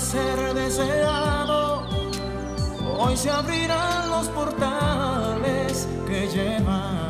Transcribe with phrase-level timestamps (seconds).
[0.00, 1.82] Ser deseado,
[2.98, 7.09] hoy se abrirán los portales que llevan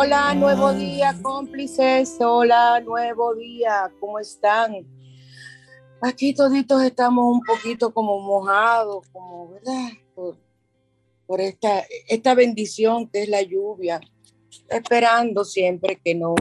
[0.00, 2.18] Hola, nuevo día, cómplices.
[2.20, 3.90] Hola, nuevo día.
[3.98, 4.86] ¿Cómo están?
[6.00, 9.88] Aquí toditos estamos un poquito como mojados, como, ¿verdad?
[11.26, 14.00] Por, esta, esta bendición que es la lluvia,
[14.68, 16.36] esperando siempre que no,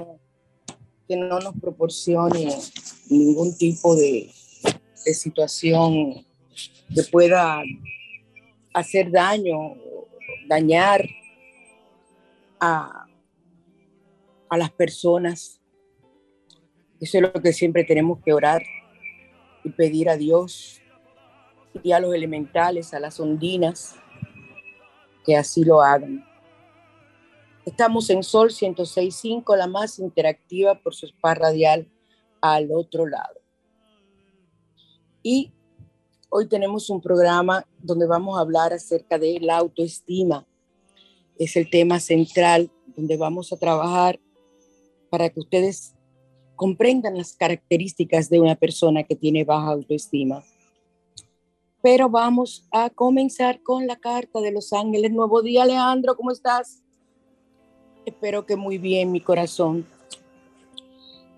[1.08, 2.56] que no nos proporcione
[3.10, 4.30] ningún tipo de,
[5.04, 6.24] de situación
[6.94, 7.64] que pueda
[8.72, 9.74] hacer daño,
[10.48, 11.04] dañar
[12.60, 13.07] a,
[14.50, 15.62] a las personas.
[17.00, 18.64] Eso es lo que siempre tenemos que orar
[19.64, 20.82] y pedir a Dios
[21.84, 23.96] y a los elementales, a las ondinas,
[25.26, 26.26] que así lo hagan.
[27.66, 31.88] Estamos en Sol 106.5, la más interactiva por su spa radial
[32.42, 33.42] al otro lado.
[35.22, 35.52] Y
[36.30, 40.46] Hoy tenemos un programa donde vamos a hablar acerca de la autoestima.
[41.40, 44.20] Es el tema central donde vamos a trabajar
[45.10, 45.94] para que ustedes
[46.56, 50.44] comprendan las características de una persona que tiene baja autoestima.
[51.82, 55.12] Pero vamos a comenzar con la carta de los ángeles.
[55.12, 56.84] Nuevo día, Alejandro, ¿cómo estás?
[58.06, 59.86] Espero que muy bien, mi corazón.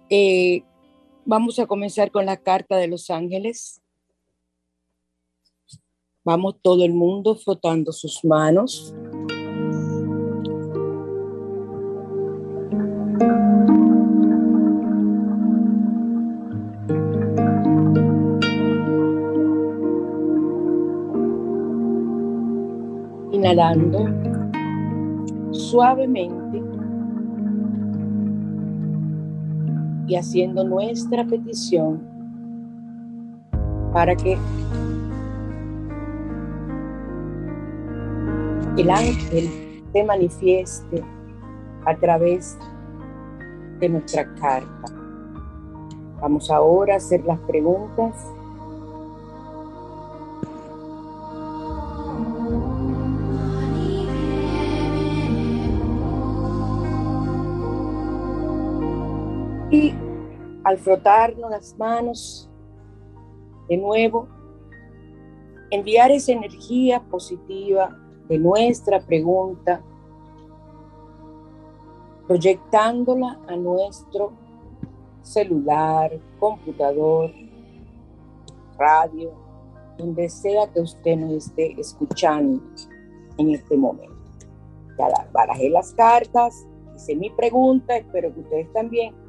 [0.09, 0.63] Eh,
[1.25, 3.81] vamos a comenzar con la carta de los ángeles.
[6.23, 8.93] Vamos todo el mundo frotando sus manos.
[23.49, 24.05] Inhalando
[25.49, 26.61] suavemente
[30.05, 31.99] y haciendo nuestra petición
[33.91, 34.37] para que
[38.77, 39.49] el ángel
[39.93, 41.03] se manifieste
[41.87, 42.55] a través
[43.79, 44.93] de nuestra carta.
[46.21, 48.13] Vamos ahora a hacer las preguntas.
[60.69, 62.47] Al frotarnos las manos
[63.67, 64.27] de nuevo,
[65.71, 69.81] enviar esa energía positiva de nuestra pregunta,
[72.27, 74.31] proyectándola a nuestro
[75.23, 77.31] celular, computador,
[78.77, 79.31] radio,
[79.97, 82.61] donde sea que usted nos esté escuchando
[83.39, 84.13] en este momento.
[84.99, 89.28] Ya barajé las cartas, hice mi pregunta, espero que ustedes también.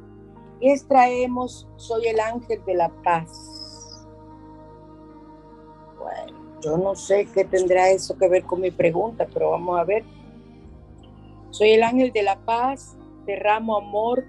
[0.61, 4.05] Y extraemos, soy el ángel de la paz.
[5.97, 9.83] Bueno, yo no sé qué tendrá eso que ver con mi pregunta, pero vamos a
[9.83, 10.03] ver.
[11.49, 14.23] Soy el ángel de la paz, derramo amor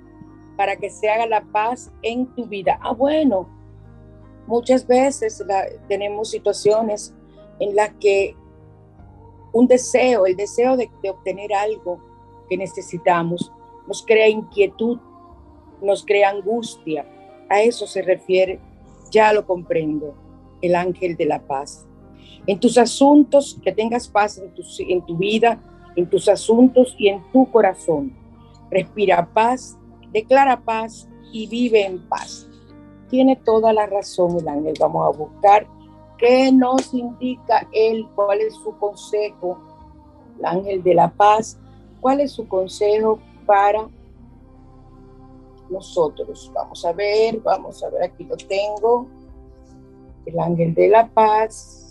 [0.57, 2.79] para que se haga la paz en tu vida.
[2.83, 3.47] Ah, bueno,
[4.47, 5.45] muchas veces
[5.87, 7.15] tenemos situaciones
[7.61, 8.35] en las que
[9.53, 12.01] un deseo, el deseo de, de obtener algo
[12.49, 13.53] que necesitamos,
[13.87, 14.99] nos crea inquietud,
[15.83, 17.07] nos crea angustia.
[17.49, 18.61] A eso se refiere,
[19.11, 20.15] ya lo comprendo,
[20.63, 21.87] el ángel de la paz
[22.47, 24.53] en tus asuntos, que tengas paz en
[25.05, 25.61] tu, vida,
[25.95, 28.13] en tus asuntos y en tu corazón.
[28.71, 29.79] Respira paz,
[30.13, 32.49] declara paz y vive en paz.
[33.09, 34.75] Tiene toda la razón el ángel.
[34.81, 35.67] Vamos a buscar
[36.19, 39.59] qué nos indica él, cuál es su consejo,
[40.39, 41.59] el ángel de la paz,
[42.01, 43.89] cuál es su consejo para
[45.71, 46.51] nosotros.
[46.55, 49.07] Vamos a ver, vamos a ver, aquí lo tengo.
[50.27, 51.83] El ángel de la paz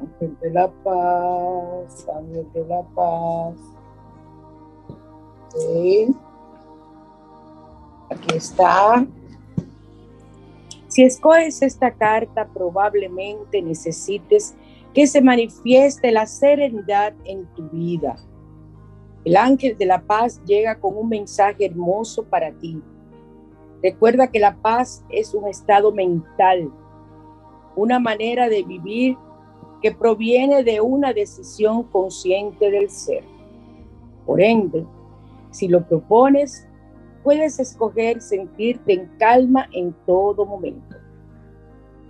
[0.00, 3.54] Ángel de la paz, ángel de la paz.
[8.10, 9.06] Aquí está.
[10.88, 14.54] Si escoges esta carta, probablemente necesites
[14.94, 18.16] que se manifieste la serenidad en tu vida.
[19.24, 22.80] El ángel de la paz llega con un mensaje hermoso para ti.
[23.82, 26.70] Recuerda que la paz es un estado mental,
[27.76, 29.16] una manera de vivir
[29.82, 33.24] que proviene de una decisión consciente del ser.
[34.26, 34.86] Por ende,
[35.50, 36.66] si lo propones,
[37.22, 40.96] puedes escoger sentirte en calma en todo momento.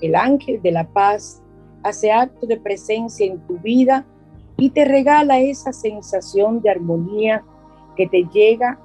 [0.01, 1.43] El ángel de la paz
[1.83, 4.07] hace acto de presencia en tu vida
[4.61, 7.43] y te regala esa sensación de armonía
[7.97, 8.79] que te llega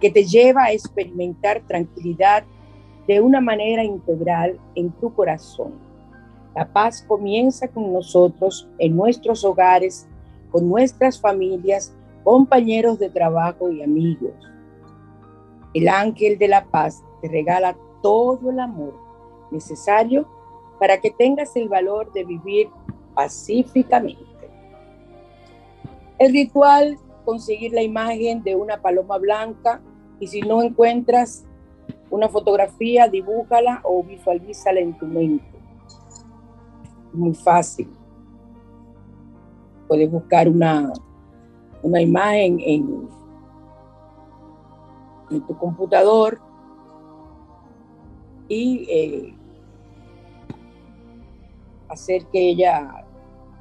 [0.00, 2.44] que te lleva a experimentar tranquilidad
[3.06, 5.72] de una manera integral en tu corazón.
[6.54, 10.06] La paz comienza con nosotros, en nuestros hogares,
[10.50, 11.94] con nuestras familias,
[12.24, 14.34] compañeros de trabajo y amigos.
[15.72, 18.94] El ángel de la paz te regala todo el amor
[19.50, 20.26] necesario
[20.78, 22.68] para que tengas el valor de vivir
[23.14, 24.25] pacíficamente.
[26.18, 29.80] El ritual, conseguir la imagen de una paloma blanca
[30.20, 31.44] y si no encuentras
[32.10, 35.56] una fotografía, dibújala o visualízala en tu mente
[37.16, 37.88] muy fácil.
[39.88, 40.92] Puedes buscar una,
[41.82, 43.08] una imagen en,
[45.28, 46.40] tu computador
[48.48, 49.34] y eh,
[51.88, 53.04] hacer que ella,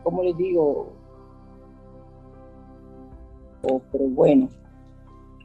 [0.04, 0.94] como les digo,
[3.92, 4.50] pero bueno,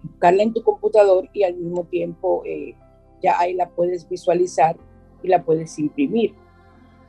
[0.02, 2.74] buscarla en tu computador y al mismo tiempo eh,
[3.22, 4.76] ya ahí la puedes visualizar
[5.22, 6.34] y la puedes imprimir.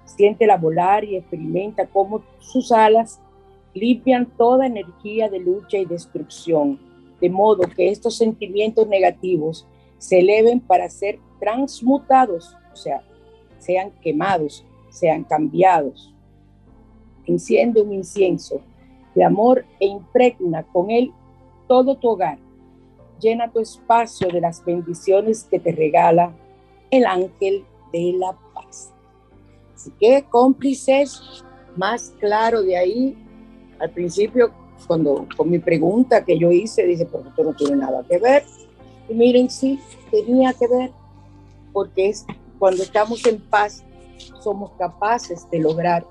[0.06, 3.20] Siéntela volar y experimenta cómo sus alas
[3.74, 6.80] limpian toda energía de lucha y destrucción,
[7.22, 9.65] de modo que estos sentimientos negativos
[9.98, 13.03] se eleven para ser transmutados, o sea,
[13.60, 16.13] sean quemados, sean cambiados.
[17.25, 18.62] Enciende un incienso
[19.15, 21.12] de amor e impregna con él
[21.68, 22.38] todo tu hogar.
[23.20, 26.34] Llena tu espacio de las bendiciones que te regala
[26.89, 28.91] el ángel de la paz.
[29.75, 31.44] Así que cómplices,
[31.75, 33.18] más claro de ahí,
[33.80, 34.51] al principio,
[34.88, 38.44] cuando con mi pregunta que yo hice, dice, pero esto no tiene nada que ver.
[39.10, 40.91] Y miren, sí, tenía que ver,
[41.74, 42.25] porque es
[42.60, 43.84] cuando estamos en paz,
[44.41, 46.06] somos capaces de lograr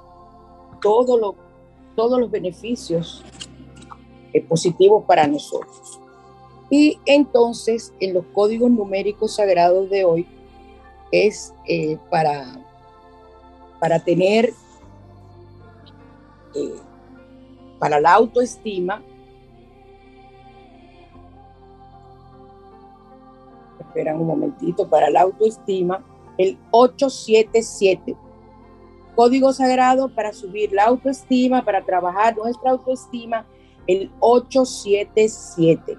[0.81, 1.35] todo lo,
[2.01, 3.23] todos los beneficios
[4.33, 6.01] eh, positivos para nosotros.
[6.71, 10.27] Y entonces en los códigos numéricos sagrados de hoy
[11.13, 12.65] es eh, para,
[13.79, 14.55] para tener,
[16.55, 16.81] eh,
[17.79, 19.03] para la autoestima,
[23.79, 26.03] esperan un momentito, para la autoestima,
[26.39, 28.17] el 877.
[29.21, 33.45] Código sagrado para subir la autoestima, para trabajar nuestra autoestima,
[33.87, 35.99] el 877.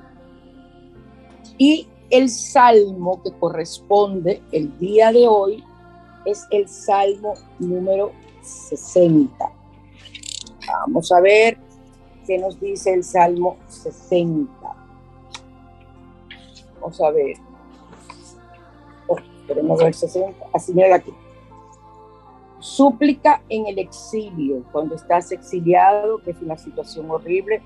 [1.60, 5.64] Y el salmo que corresponde el día de hoy
[6.26, 8.12] es el salmo número
[8.42, 9.32] 60.
[10.88, 11.60] Vamos a ver
[12.26, 14.52] qué nos dice el salmo 60.
[16.80, 17.38] Vamos a ver.
[19.46, 20.44] Queremos ver 60.
[20.54, 21.14] Así mira aquí.
[22.82, 27.62] Súplica en el exilio, cuando estás exiliado, que es una situación horrible,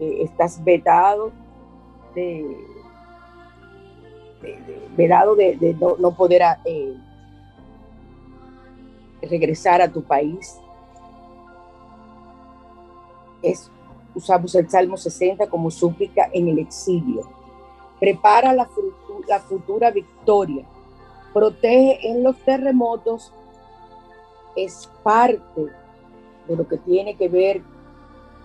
[0.00, 1.30] estás vetado
[2.16, 2.44] de,
[4.96, 6.96] vedado de, no, poder eh,
[9.22, 10.58] regresar a tu país.
[13.42, 13.70] Es,
[14.16, 17.22] usamos el Salmo 60 como súplica en el exilio.
[18.00, 18.68] Prepara la,
[19.28, 20.66] la futura victoria
[21.36, 23.30] protege en los terremotos
[24.56, 25.66] es parte
[26.48, 27.62] de lo que tiene que ver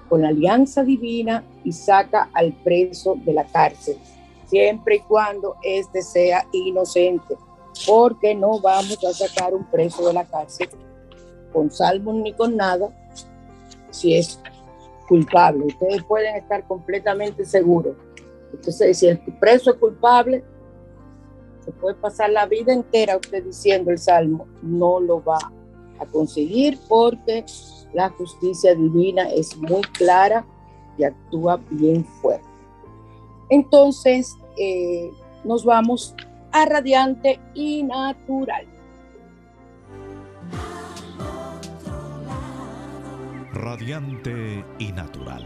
[0.09, 3.97] con la alianza divina y saca al preso de la cárcel,
[4.45, 7.37] siempre y cuando éste sea inocente,
[7.87, 10.69] porque no vamos a sacar un preso de la cárcel
[11.53, 12.89] con salmos ni con nada
[13.89, 14.39] si es
[15.07, 15.65] culpable.
[15.65, 17.95] Ustedes pueden estar completamente seguros.
[18.53, 20.43] Entonces, si el preso es culpable,
[21.63, 25.51] se puede pasar la vida entera usted diciendo el salmo, no lo va
[26.01, 27.45] a conseguir porque
[27.93, 30.45] la justicia divina es muy clara
[30.97, 32.47] y actúa bien fuerte.
[33.49, 35.11] Entonces, eh,
[35.43, 36.15] nos vamos
[36.51, 38.65] a radiante y natural.
[43.53, 45.45] Radiante y natural.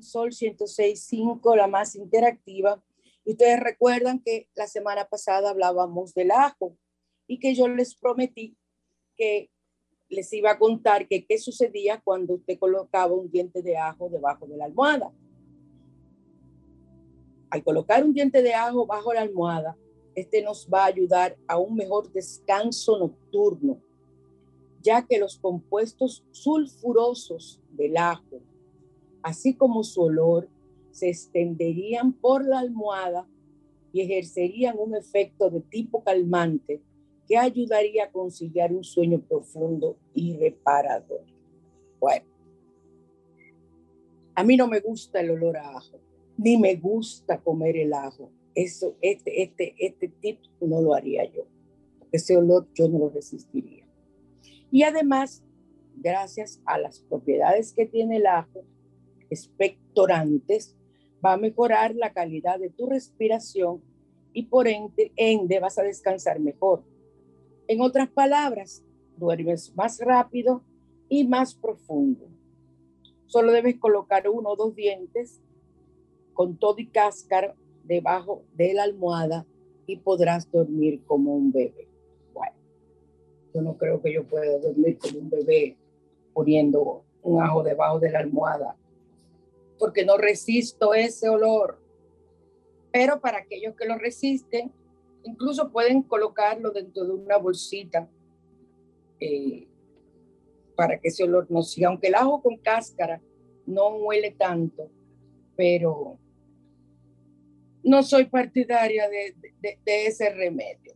[0.00, 2.80] Sol 106.5, la más interactiva.
[3.28, 6.78] Ustedes recuerdan que la semana pasada hablábamos del ajo
[7.26, 8.56] y que yo les prometí
[9.16, 9.50] que
[10.08, 14.46] les iba a contar que qué sucedía cuando usted colocaba un diente de ajo debajo
[14.46, 15.12] de la almohada.
[17.50, 19.76] Al colocar un diente de ajo bajo la almohada,
[20.14, 23.78] este nos va a ayudar a un mejor descanso nocturno,
[24.80, 28.40] ya que los compuestos sulfurosos del ajo
[29.22, 30.48] así como su olor,
[30.90, 33.26] se extenderían por la almohada
[33.92, 36.80] y ejercerían un efecto de tipo calmante
[37.26, 41.24] que ayudaría a conciliar un sueño profundo y reparador.
[42.00, 42.26] Bueno,
[44.34, 45.98] a mí no me gusta el olor a ajo,
[46.36, 48.30] ni me gusta comer el ajo.
[48.54, 51.46] Eso, este, este, este tip no lo haría yo.
[52.12, 53.84] Ese olor yo no lo resistiría.
[54.70, 55.44] Y además,
[55.96, 58.64] gracias a las propiedades que tiene el ajo,
[59.28, 60.77] expectorantes,
[61.24, 63.82] va a mejorar la calidad de tu respiración
[64.32, 66.82] y por ende, ende vas a descansar mejor.
[67.66, 68.84] En otras palabras,
[69.16, 70.62] duermes más rápido
[71.08, 72.28] y más profundo.
[73.26, 75.40] Solo debes colocar uno o dos dientes
[76.34, 79.44] con todo y cáscara debajo de la almohada
[79.86, 81.88] y podrás dormir como un bebé.
[82.32, 82.54] Bueno,
[83.52, 85.76] yo no creo que yo pueda dormir como un bebé
[86.32, 88.76] poniendo un ajo debajo de la almohada
[89.78, 91.80] porque no resisto ese olor.
[92.92, 94.72] Pero para aquellos que lo resisten,
[95.24, 98.08] incluso pueden colocarlo dentro de una bolsita
[99.20, 99.68] eh,
[100.74, 101.88] para que ese olor no siga.
[101.88, 103.20] Aunque el ajo con cáscara
[103.66, 104.90] no huele tanto,
[105.56, 106.18] pero
[107.82, 110.94] no soy partidaria de, de ese remedio.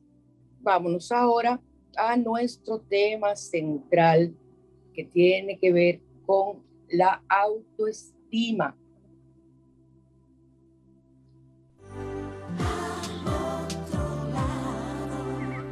[0.61, 1.61] Vámonos ahora
[1.97, 4.35] a nuestro tema central
[4.95, 8.22] que tiene que ver con la autoestima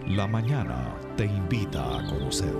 [0.08, 2.54] la mañana te invita a conocer.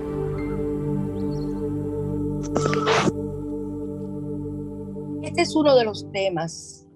[5.23, 6.89] Este es uno de los temas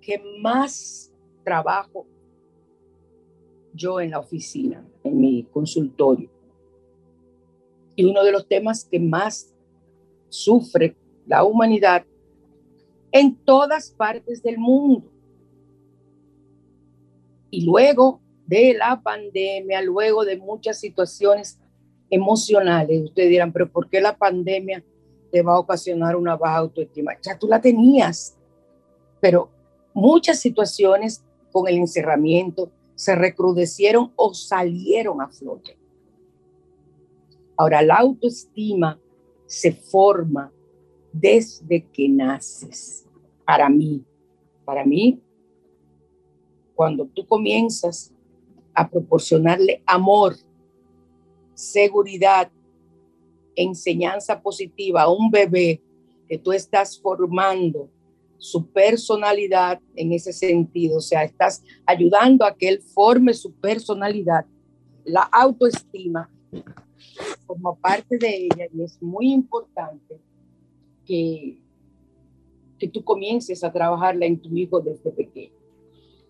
[0.00, 1.12] que más
[1.44, 2.06] trabajo
[3.74, 6.30] yo en la oficina, en mi consultorio.
[7.96, 9.54] Y uno de los temas que más
[10.30, 10.96] sufre
[11.26, 12.06] la humanidad
[13.18, 15.10] en todas partes del mundo.
[17.50, 21.58] Y luego de la pandemia, luego de muchas situaciones
[22.10, 23.04] emocionales.
[23.04, 24.84] Ustedes dirán, pero ¿por qué la pandemia
[25.30, 27.12] te va a ocasionar una baja autoestima?
[27.22, 28.36] Ya tú la tenías,
[29.20, 29.50] pero
[29.92, 35.76] muchas situaciones con el encerramiento se recrudecieron o salieron a flote.
[37.56, 39.00] Ahora, la autoestima
[39.46, 40.52] se forma
[41.12, 43.05] desde que naces.
[43.46, 44.04] Para mí,
[44.64, 45.20] para mí,
[46.74, 48.12] cuando tú comienzas
[48.74, 50.36] a proporcionarle amor,
[51.54, 52.50] seguridad,
[53.54, 55.80] enseñanza positiva a un bebé
[56.28, 57.88] que tú estás formando
[58.36, 64.44] su personalidad en ese sentido, o sea, estás ayudando a que él forme su personalidad,
[65.04, 66.30] la autoestima
[67.46, 70.20] como parte de ella y es muy importante
[71.06, 71.62] que,
[72.78, 75.52] que tú comiences a trabajarla en tu hijo desde pequeño.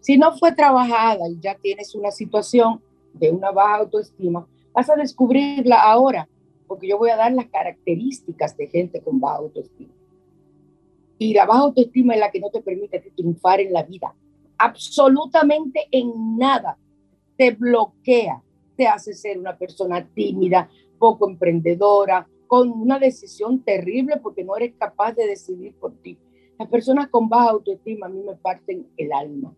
[0.01, 2.81] Si no fue trabajada y ya tienes una situación
[3.13, 6.29] de una baja autoestima, vas a descubrirla ahora,
[6.67, 9.93] porque yo voy a dar las características de gente con baja autoestima.
[11.19, 14.15] Y la baja autoestima es la que no te permite triunfar en la vida.
[14.59, 16.79] Absolutamente en nada.
[17.37, 18.43] Te bloquea,
[18.77, 24.75] te hace ser una persona tímida, poco emprendedora, con una decisión terrible porque no eres
[24.79, 26.19] capaz de decidir por ti.
[26.59, 29.55] Las personas con baja autoestima a mí me parten el alma,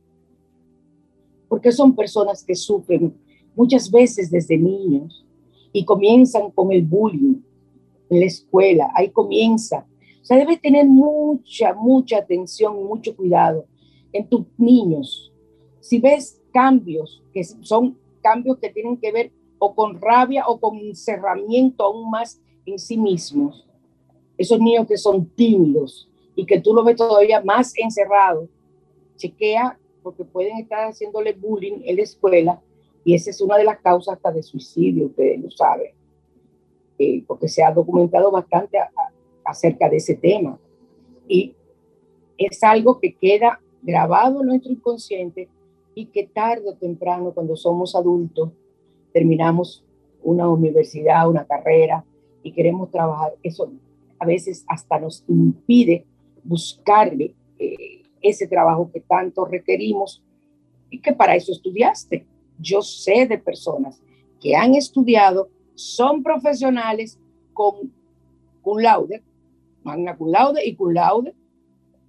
[1.49, 3.14] porque son personas que sufren
[3.55, 5.25] muchas veces desde niños
[5.73, 7.40] y comienzan con el bullying
[8.11, 9.87] en la escuela, ahí comienza.
[10.21, 13.66] O sea, debes tener mucha, mucha atención mucho cuidado
[14.12, 15.33] en tus niños.
[15.81, 20.77] Si ves cambios que son cambios que tienen que ver o con rabia o con
[20.79, 23.66] encerramiento aún más en sí mismos.
[24.37, 26.08] Esos niños que son tímidos
[26.38, 28.46] y que tú lo ves todavía más encerrado,
[29.16, 32.62] chequea porque pueden estar haciéndole bullying en la escuela
[33.05, 35.90] y esa es una de las causas hasta de suicidio, ustedes lo saben,
[36.96, 38.79] eh, porque se ha documentado bastante
[39.44, 40.57] acerca de ese tema.
[41.27, 41.57] Y
[42.37, 45.48] es algo que queda grabado en nuestro inconsciente
[45.96, 48.51] y que tarde o temprano, cuando somos adultos,
[49.12, 49.83] terminamos
[50.22, 52.05] una universidad, una carrera
[52.44, 53.72] y queremos trabajar, eso
[54.20, 56.05] a veces hasta nos impide
[56.44, 60.22] buscarle eh, ese trabajo que tanto requerimos
[60.90, 62.27] y que para eso estudiaste.
[62.59, 64.03] Yo sé de personas
[64.40, 67.18] que han estudiado, son profesionales
[67.53, 67.92] con
[68.62, 68.79] cum
[69.83, 70.94] magna cum laude y cum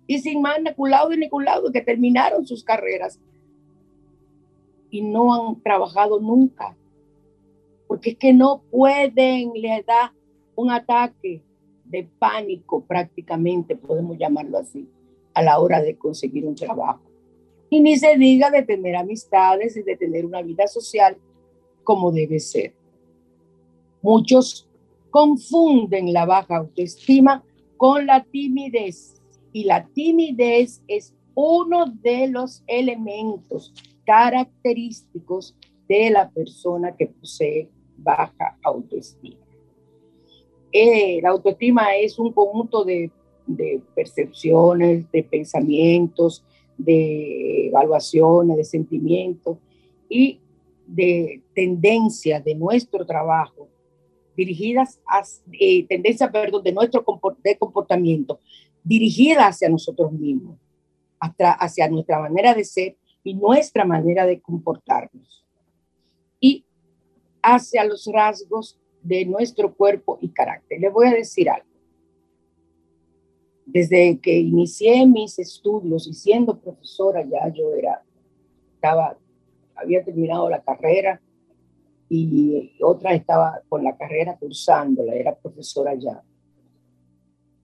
[0.07, 3.19] y sin magna cum laude ni cum laude, que terminaron sus carreras
[4.89, 6.75] y no han trabajado nunca
[7.89, 10.13] porque es que no pueden, les da
[10.55, 11.41] un ataque
[11.89, 14.87] de pánico prácticamente, podemos llamarlo así,
[15.33, 17.01] a la hora de conseguir un trabajo.
[17.69, 21.17] Y ni se diga de tener amistades y de tener una vida social
[21.83, 22.73] como debe ser.
[24.01, 24.67] Muchos
[25.09, 27.43] confunden la baja autoestima
[27.77, 29.21] con la timidez
[29.51, 33.73] y la timidez es uno de los elementos
[34.05, 35.55] característicos
[35.87, 39.48] de la persona que posee baja autoestima.
[40.71, 43.11] Eh, la autoestima es un conjunto de,
[43.95, 46.43] percepciones, de pensamientos,
[46.77, 49.57] de evaluaciones, de sentimientos
[50.07, 50.39] y
[50.85, 53.67] de tendencias de nuestro trabajo
[54.35, 55.21] dirigidas a
[55.59, 58.39] eh, tendencia, perdón, de nuestro comportamiento
[58.83, 60.57] dirigida hacia nosotros mismos,
[61.19, 65.45] hacia nuestra manera de ser y nuestra manera de comportarnos.
[66.39, 66.63] Y
[67.41, 70.79] hacia los rasgos de nuestro cuerpo y carácter.
[70.79, 71.67] Les voy a decir algo.
[73.65, 78.03] Desde que inicié mis estudios y siendo profesora ya yo era,
[78.75, 79.17] estaba,
[79.75, 81.21] había terminado la carrera
[82.09, 86.23] y otra estaba con la carrera cursándola, era profesora ya.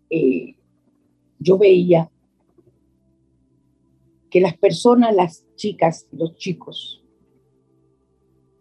[0.09, 0.55] Eh,
[1.39, 2.11] yo veía
[4.29, 7.04] que las personas, las chicas, los chicos,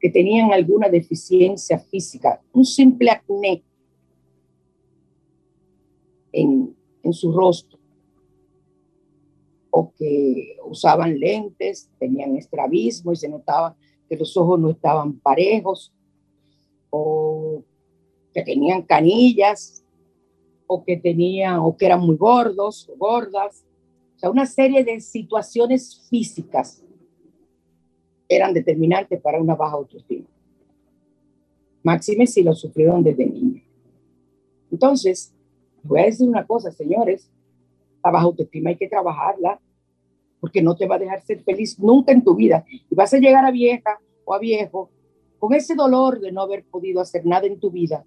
[0.05, 3.65] que tenían alguna deficiencia física, un simple acné
[6.31, 7.79] en, en su rostro,
[9.71, 13.75] o que usaban lentes, tenían estrabismo y se notaba
[14.07, 15.91] que los ojos no estaban parejos,
[16.91, 17.65] o
[18.35, 19.87] que tenían canillas,
[20.67, 23.65] o que tenían, o que eran muy gordos gordas,
[24.17, 26.84] o sea, una serie de situaciones físicas
[28.29, 30.27] eran determinantes para una baja autoestima.
[31.83, 33.63] Máxime si lo sufrieron desde niño.
[34.71, 35.33] Entonces,
[35.83, 37.31] voy a decir una cosa, señores,
[38.03, 39.61] la baja autoestima hay que trabajarla
[40.41, 42.65] porque no te va a dejar ser feliz nunca en tu vida.
[42.69, 44.91] Y vas a llegar a vieja o a viejo,
[45.39, 48.05] con ese dolor de no haber podido hacer nada en tu vida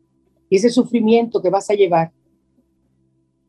[0.49, 2.11] y ese sufrimiento que vas a llevar.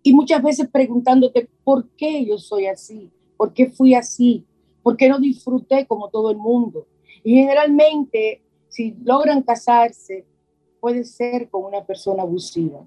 [0.02, 3.10] Y muchas veces preguntándote, ¿por qué yo soy así?
[3.36, 4.44] ¿Por qué fui así?
[4.88, 6.86] ¿Por qué no disfruté como todo el mundo?
[7.22, 10.24] Y generalmente, si logran casarse,
[10.80, 12.82] puede ser con una persona abusiva,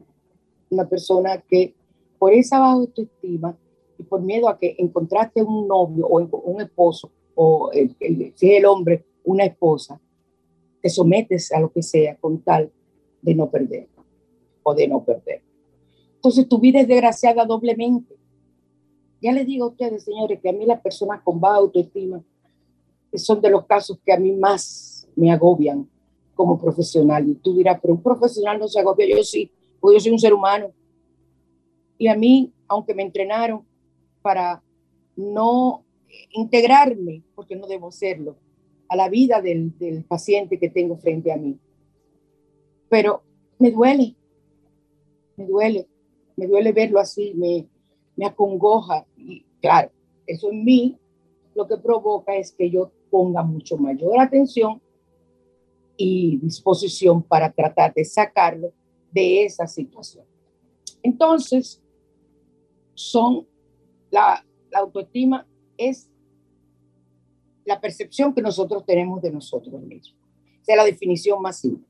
[0.72, 1.76] una persona que
[2.18, 3.56] por esa baja autoestima
[4.00, 7.96] y por miedo a que encontraste un novio o un esposo, o el,
[8.34, 10.02] si es el hombre, una esposa,
[10.82, 12.72] te sometes a lo que sea con tal
[13.22, 13.88] de no perder
[14.64, 15.44] o de no perder.
[16.16, 18.16] Entonces tu vida es desgraciada doblemente.
[19.22, 22.24] Ya les digo a ustedes, señores, que a mí las personas con baja autoestima
[23.14, 25.88] son de los casos que a mí más me agobian
[26.34, 27.30] como profesional.
[27.30, 29.08] Y tú dirás, pero un profesional no se agobia.
[29.16, 30.72] Yo sí, porque yo soy un ser humano.
[32.00, 33.64] Y a mí, aunque me entrenaron
[34.24, 34.64] para
[35.16, 35.84] no
[36.32, 38.38] integrarme, porque no debo hacerlo,
[38.90, 41.60] a la vida del, del paciente que tengo frente a mí.
[42.90, 43.22] Pero
[43.60, 44.16] me duele,
[45.38, 45.88] me duele,
[46.36, 47.68] me duele verlo así, me,
[48.22, 49.04] me acongoja.
[49.18, 49.90] Y claro,
[50.28, 51.00] eso en mí
[51.56, 54.80] lo que provoca es que yo ponga mucho mayor atención
[55.98, 58.72] y disposición para tratar de sacarlo
[59.12, 60.24] de esa situación.
[61.02, 61.82] Entonces,
[62.94, 63.48] son
[64.12, 66.08] la, autoestima es
[67.66, 70.16] la percepción que nosotros tenemos de nosotros mismos.
[70.62, 71.88] Esa es la definición más simple.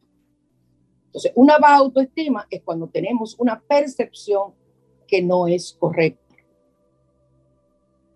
[1.07, 4.53] Entonces, una baja autoestima es cuando tenemos una percepción
[5.05, 6.20] que no es correcta.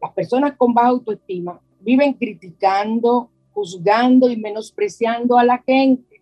[0.06, 6.22] Las personas con baja autoestima viven criticando, juzgando y menospreciando a la gente,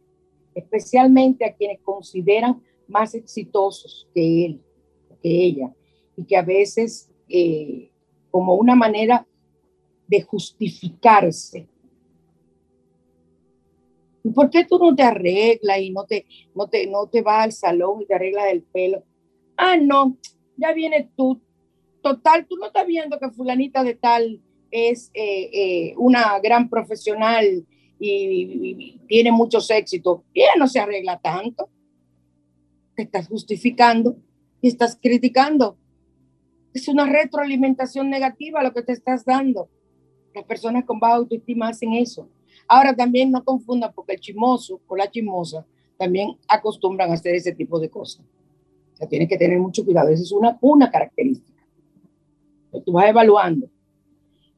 [0.55, 4.61] especialmente a quienes consideran más exitosos que él,
[5.21, 5.73] que ella,
[6.15, 7.91] y que a veces eh,
[8.31, 9.27] como una manera
[10.07, 11.67] de justificarse.
[14.23, 17.43] ¿Y por qué tú no te arreglas y no te, no te, no te vas
[17.43, 19.03] al salón y te arreglas el pelo?
[19.57, 20.15] Ah, no,
[20.55, 21.41] ya viene tú.
[22.03, 27.65] Total, tú no estás viendo que fulanita de tal es eh, eh, una gran profesional
[27.97, 30.19] y, tiene muchos éxitos.
[30.33, 31.69] Y ella no se arregla tanto.
[32.95, 34.17] Te estás justificando
[34.61, 35.77] y estás criticando.
[36.73, 39.69] Es una retroalimentación negativa lo que te estás dando.
[40.35, 42.27] Las personas con baja autoestima hacen eso.
[42.67, 45.65] Ahora también no confundan porque el chismoso o la chismosa
[45.97, 48.25] también acostumbran a hacer ese tipo de cosas.
[48.93, 50.09] O sea, tienes que tener mucho cuidado.
[50.09, 51.52] Esa es una, una característica.
[52.81, 53.69] Tú vas evaluando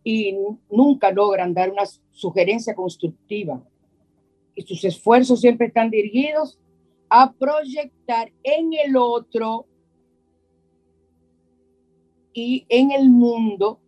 [0.03, 0.37] y
[0.69, 3.61] nunca logran dar una sugerencia constructiva.
[4.53, 6.59] Y sus esfuerzos siempre están dirigidos
[7.09, 9.65] a proyectar en el otro
[12.33, 13.79] y en el mundo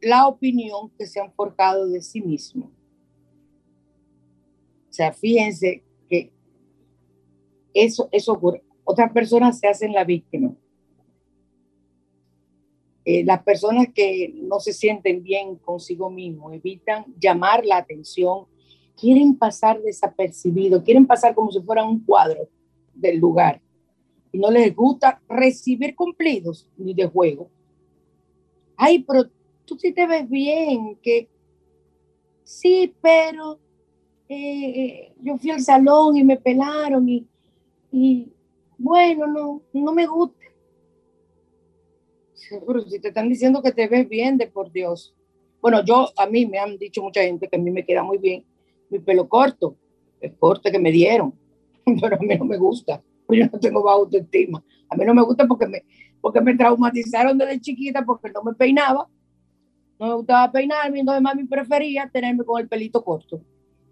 [0.00, 2.70] la opinión que se han forjado de sí mismo.
[4.88, 6.32] O sea, fíjense que
[7.72, 8.62] eso, eso ocurre.
[8.84, 10.54] Otras personas se hacen la víctima.
[13.06, 18.44] Eh, las personas que no se sienten bien consigo mismo evitan llamar la atención,
[19.00, 22.48] quieren pasar desapercibido, quieren pasar como si fueran un cuadro
[22.92, 23.62] del lugar
[24.32, 27.48] y no les gusta recibir cumplidos ni de juego
[28.76, 29.28] ay, pero
[29.64, 31.28] tú sí te ves bien, que
[32.44, 33.58] sí, pero
[34.28, 37.26] eh, eh, yo fui al salón y me pelaron y,
[37.90, 38.28] y
[38.78, 40.36] bueno, no, no me gusta.
[42.48, 45.14] Seguro, si te están diciendo que te ves bien, de por Dios.
[45.60, 48.18] Bueno, yo, a mí me han dicho mucha gente que a mí me queda muy
[48.18, 48.44] bien
[48.88, 49.76] mi pelo corto,
[50.20, 51.34] el corte que me dieron,
[52.00, 54.62] pero a mí no me gusta, porque yo no tengo baja autoestima.
[54.88, 55.84] A mí no me gusta porque me,
[56.20, 59.08] porque me traumatizaron desde chiquita porque no me peinaba,
[59.98, 63.40] no me gustaba peinarme, entonces mami prefería tenerme con el pelito corto.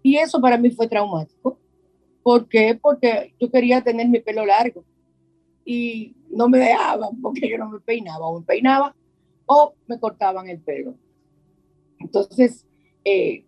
[0.01, 1.59] Y eso para mí fue traumático.
[2.23, 2.77] ¿Por qué?
[2.81, 4.83] Porque yo quería tener mi pelo largo
[5.65, 8.95] y no me dejaban porque yo no me peinaba, o me peinaba
[9.47, 10.95] o me cortaban el pelo.
[11.99, 12.65] Entonces,
[13.03, 13.45] eh,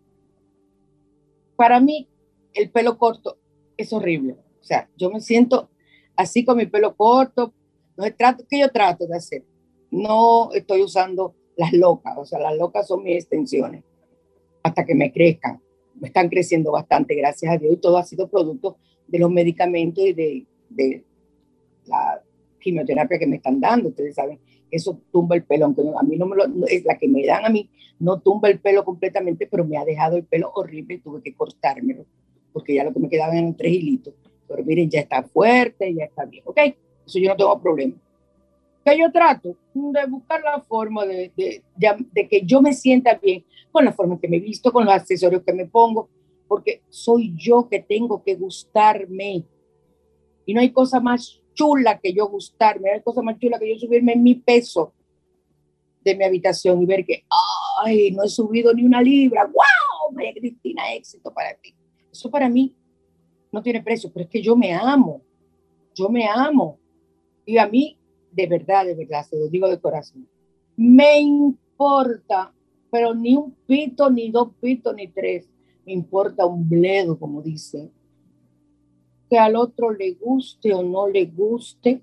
[1.56, 2.08] para mí,
[2.54, 3.38] el pelo corto
[3.78, 4.36] es horrible.
[4.60, 5.70] O sea, yo me siento
[6.16, 7.54] así con mi pelo corto,
[7.96, 9.44] no trato, ¿Qué yo trato de hacer?
[9.90, 13.84] No estoy usando las locas, o sea, las locas son mis extensiones
[14.62, 15.62] hasta que me crezcan.
[15.96, 18.78] Me están creciendo bastante, gracias a Dios, y todo ha sido producto
[19.08, 21.07] de los medicamentos y de, de
[22.68, 23.90] quimioterapia que me están dando.
[23.90, 27.08] Ustedes saben, eso tumba el pelo, aunque a mí no me lo, es la que
[27.08, 30.52] me dan a mí, no tumba el pelo completamente, pero me ha dejado el pelo
[30.54, 32.06] horrible tuve que cortármelo,
[32.52, 34.14] porque ya lo que me quedaba eran tres hilitos.
[34.48, 36.60] Pero miren, ya está fuerte, ya está bien, ¿ok?
[37.06, 37.96] Eso yo no tengo problema.
[38.84, 41.62] Que yo trato de buscar la forma de, de,
[42.14, 45.44] de, que yo me sienta bien con la forma que me visto, con los accesorios
[45.44, 46.10] que me pongo.
[46.48, 49.44] porque soy yo que tengo que gustarme.
[50.46, 53.80] Y no hay cosa más chula que yo gustarme, hay cosa más chula que yo
[53.80, 54.94] subirme en mi peso
[56.04, 57.26] de mi habitación y ver que,
[57.84, 61.74] ay, no he subido ni una libra, wow, María Cristina, éxito para ti.
[62.12, 62.76] Eso para mí
[63.52, 65.22] no tiene precio, pero es que yo me amo,
[65.96, 66.80] yo me amo.
[67.46, 67.98] Y a mí,
[68.32, 70.30] de verdad, de verdad, se lo digo de corazón,
[70.76, 72.54] me importa,
[72.92, 75.50] pero ni un pito, ni dos pitos, ni tres,
[75.86, 77.90] me importa un bledo, como dice.
[79.30, 82.02] Que al otro le guste o no le guste,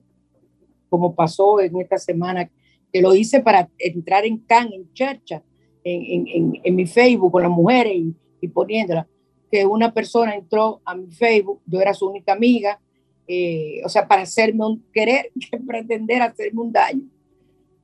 [0.89, 2.51] como pasó en esta semana,
[2.93, 5.43] que lo hice para entrar en Can, en Chercha,
[5.83, 9.07] en, en, en, mi Facebook con las mujeres y, y poniéndola,
[9.51, 12.81] que una persona entró a mi Facebook, yo era su única amiga,
[13.27, 17.09] eh, o sea, para hacerme un querer, que pretender hacerme un daño.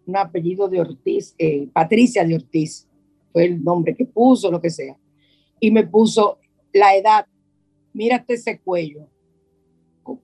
[0.07, 2.89] Un apellido de Ortiz, eh, Patricia de Ortiz,
[3.33, 4.97] fue el nombre que puso, lo que sea.
[5.61, 6.39] Y me puso
[6.73, 7.27] la edad,
[7.93, 9.07] mírate ese cuello,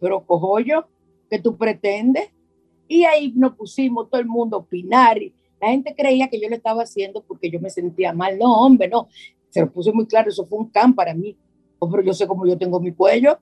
[0.00, 0.86] pero cojollo,
[1.30, 2.30] que tú pretendes.
[2.88, 5.20] Y ahí nos pusimos todo el mundo a opinar.
[5.20, 8.38] Y la gente creía que yo lo estaba haciendo porque yo me sentía mal.
[8.38, 9.08] No, hombre, no.
[9.50, 11.36] Se lo puse muy claro, eso fue un can para mí.
[11.78, 13.38] Oh, pero yo sé cómo yo tengo mi cuello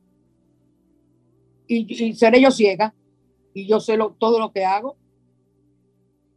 [1.66, 2.94] y, seré yo ciega
[3.52, 4.96] y yo sé lo, todo lo que hago.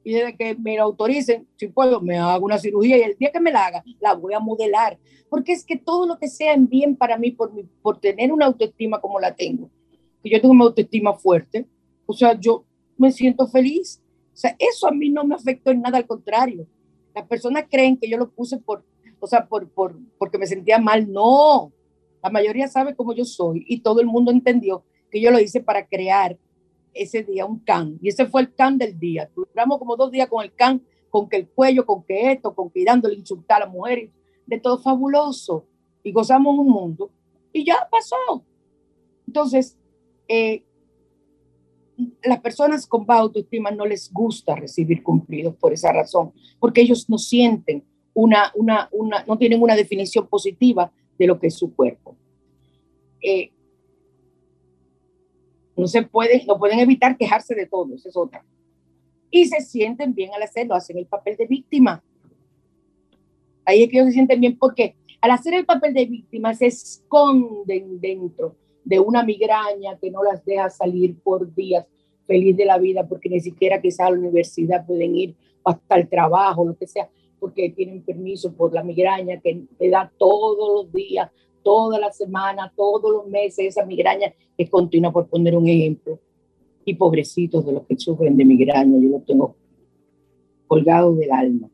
[0.04, 3.32] Y desde que me lo autoricen, si puedo, me hago una cirugía y el día
[3.32, 4.98] que me la haga, la voy a modelar.
[5.30, 8.32] Porque es que todo lo que sea en bien para mí, por, mi, por tener
[8.32, 9.70] una autoestima como la tengo,
[10.30, 11.68] que yo tengo una autoestima fuerte,
[12.06, 12.66] o sea, yo
[12.98, 14.02] me siento feliz.
[14.34, 16.68] O sea, eso a mí no me afectó en nada, al contrario.
[17.16, 18.84] Las personas creen que yo lo puse por,
[19.20, 21.12] o sea, por, por, porque me sentía mal.
[21.12, 21.72] No,
[22.22, 25.62] la mayoría sabe cómo yo soy y todo el mundo entendió que yo lo hice
[25.62, 26.38] para crear
[26.94, 27.98] ese día un can.
[28.02, 29.30] Y ese fue el can del día.
[29.36, 32.70] Duramos como dos días con el can, con que el cuello, con que esto, con
[32.70, 34.12] que dándole insultar a las mujeres,
[34.46, 35.66] de todo fabuloso.
[36.04, 37.12] Y gozamos un mundo.
[37.52, 38.44] Y ya pasó.
[39.26, 39.78] Entonces,
[40.28, 40.64] eh,
[42.24, 47.10] las personas con baja autoestima no les gusta recibir cumplidos por esa razón, porque ellos
[47.10, 51.76] no sienten una, una, una no tienen una definición positiva de lo que es su
[51.76, 52.16] cuerpo.
[53.22, 53.52] Eh,
[55.76, 58.44] no se puede, no pueden evitar quejarse de todo, esa es otra.
[59.30, 62.04] Y se sienten bien al hacerlo, hacen el papel de víctima.
[63.66, 66.68] Ahí es que ellos se sienten bien porque al hacer el papel de víctima se
[66.68, 68.56] esconden dentro
[68.88, 71.86] de una migraña que no las deja salir por días
[72.26, 76.08] feliz de la vida porque ni siquiera quizás a la universidad pueden ir hasta el
[76.08, 80.94] trabajo, lo que sea, porque tienen permiso por la migraña que te da todos los
[80.94, 81.30] días
[81.68, 86.18] toda la semana, todos los meses, esa migraña es continua, por poner un ejemplo.
[86.86, 89.54] Y pobrecitos de los que sufren de migraña, yo los tengo
[90.66, 91.70] colgados del alma.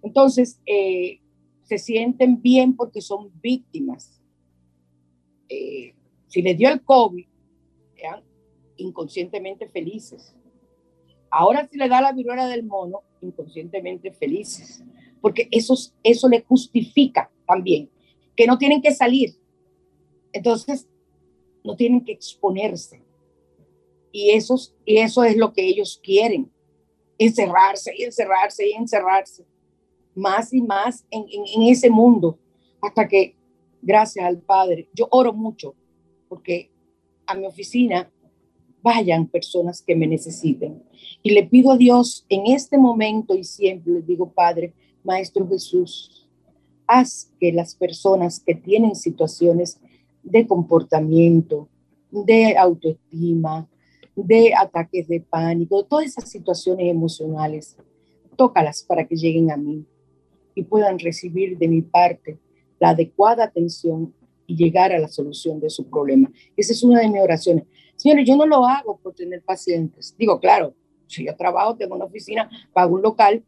[0.00, 1.18] Entonces, eh,
[1.64, 4.22] se sienten bien porque son víctimas.
[5.48, 5.95] Eh,
[6.26, 7.26] si les dio el COVID,
[7.96, 8.22] eran
[8.76, 10.34] inconscientemente felices.
[11.30, 14.84] Ahora si le da la viruela del mono, inconscientemente felices.
[15.20, 17.90] Porque eso, eso le justifica también
[18.36, 19.34] que no tienen que salir.
[20.32, 20.86] Entonces,
[21.64, 23.02] no tienen que exponerse.
[24.12, 26.50] Y, esos, y eso es lo que ellos quieren,
[27.18, 29.46] encerrarse y encerrarse y encerrarse
[30.14, 32.38] más y más en, en, ese mundo,
[32.80, 33.36] hasta que,
[33.82, 35.74] gracias al Padre, yo oro mucho
[36.28, 36.70] porque
[37.26, 38.10] a mi oficina
[38.82, 40.82] vayan personas que me necesiten.
[41.22, 46.28] Y le pido a Dios en este momento y siempre les digo, Padre, Maestro Jesús,
[46.86, 49.80] haz que las personas que tienen situaciones
[50.22, 51.68] de comportamiento,
[52.10, 53.68] de autoestima,
[54.14, 57.76] de ataques de pánico, todas esas situaciones emocionales,
[58.36, 59.84] tócalas para que lleguen a mí
[60.54, 62.38] y puedan recibir de mi parte
[62.78, 64.14] la adecuada atención
[64.46, 66.30] y llegar a la solución de su problema.
[66.56, 67.64] Esa es una de mis oraciones.
[67.96, 70.14] Señores, yo no lo hago por tener pacientes.
[70.18, 70.74] Digo, claro,
[71.06, 73.44] si yo trabajo, tengo una oficina, pago un local,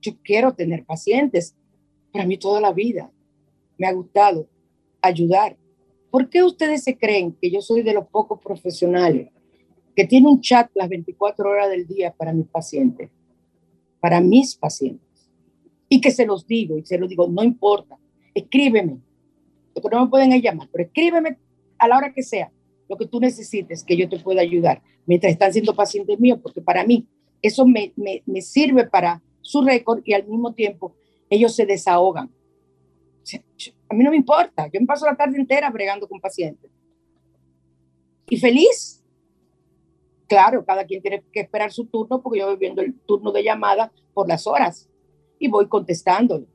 [0.00, 1.54] yo quiero tener pacientes,
[2.12, 3.10] para mí toda la vida
[3.76, 4.48] me ha gustado
[5.00, 5.56] ayudar.
[6.10, 9.28] ¿Por qué ustedes se creen que yo soy de los pocos profesionales
[9.94, 13.10] que tiene un chat las 24 horas del día para mis pacientes?
[14.00, 15.30] Para mis pacientes.
[15.88, 17.98] Y que se los digo, y se los digo, no importa,
[18.34, 19.00] escríbeme.
[19.74, 21.38] No me pueden llamar, pero escríbeme
[21.78, 22.50] a la hora que sea,
[22.88, 26.60] lo que tú necesites, que yo te pueda ayudar, mientras están siendo pacientes míos, porque
[26.60, 27.06] para mí
[27.42, 30.94] eso me, me, me sirve para su récord y al mismo tiempo
[31.30, 32.30] ellos se desahogan.
[33.90, 36.70] A mí no me importa, yo me paso la tarde entera bregando con pacientes.
[38.28, 39.02] Y feliz.
[40.26, 43.42] Claro, cada quien tiene que esperar su turno porque yo voy viendo el turno de
[43.42, 44.90] llamada por las horas
[45.38, 46.46] y voy contestándole.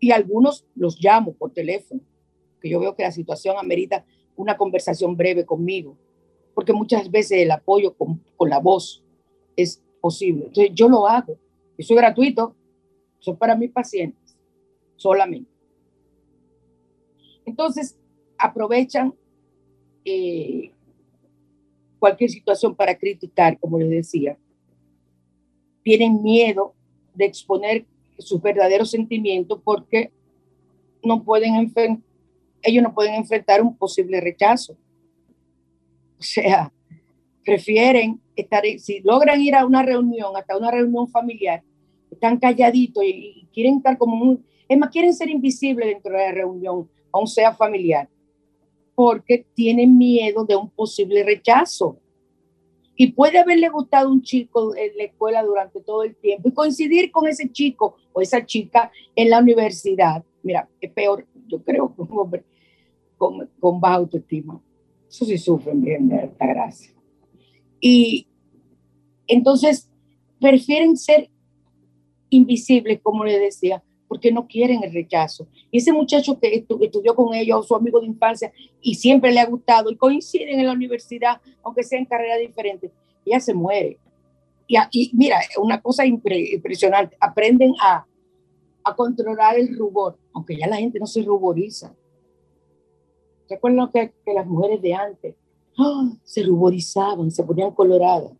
[0.00, 2.00] Y algunos los llamo por teléfono,
[2.60, 4.04] que yo veo que la situación amerita
[4.36, 5.96] una conversación breve conmigo,
[6.54, 9.02] porque muchas veces el apoyo con, la voz
[9.56, 10.46] es posible.
[10.46, 11.36] Entonces yo lo hago.
[11.76, 12.54] Eso es gratuito.
[13.20, 14.36] Es para mis pacientes
[14.96, 15.50] solamente.
[17.44, 17.98] Entonces
[18.36, 19.14] aprovechan
[20.04, 20.70] eh,
[21.98, 24.38] cualquier situación para criticar, como les decía.
[25.82, 26.74] Tienen miedo
[27.14, 27.86] de exponer
[28.18, 30.10] sus verdaderos sentimientos porque
[31.02, 31.72] no pueden
[32.62, 34.76] ellos no pueden enfrentar un posible rechazo.
[36.18, 36.72] O sea,
[37.44, 41.62] prefieren estar, si logran ir a una reunión, hasta una reunión familiar,
[42.10, 46.32] están calladitos y, quieren estar como un, es más, quieren ser invisibles dentro de la
[46.32, 48.08] reunión, aun sea familiar,
[48.94, 51.98] porque tienen miedo de un posible rechazo.
[53.00, 57.12] Y puede haberle gustado un chico en la escuela durante todo el tiempo y coincidir
[57.12, 60.24] con ese chico o esa chica en la universidad.
[60.42, 62.44] Mira, es peor, yo creo, que un hombre
[63.16, 64.60] con, con baja autoestima.
[65.08, 66.92] Eso sí sufren bien de alta gracia.
[67.80, 68.26] Y
[69.28, 69.88] entonces
[70.40, 71.30] prefieren ser
[72.30, 75.46] invisibles, como le decía, porque no quieren el rechazo.
[75.70, 79.46] Y ese muchacho que estudió con ellos, su amigo de infancia, y siempre le ha
[79.46, 82.90] gustado, y coinciden en la universidad, aunque sea en carreras diferentes,
[83.24, 83.98] ella se muere.
[84.66, 88.06] Y, mira, una cosa impresionante, aprenden a,
[88.84, 91.94] a controlar el rubor, aunque ya la gente no se ruboriza.
[93.48, 95.34] Recuerden que, que las mujeres de antes
[95.78, 96.10] ¡ah!
[96.24, 98.32] se ruborizaban, se ponían coloradas,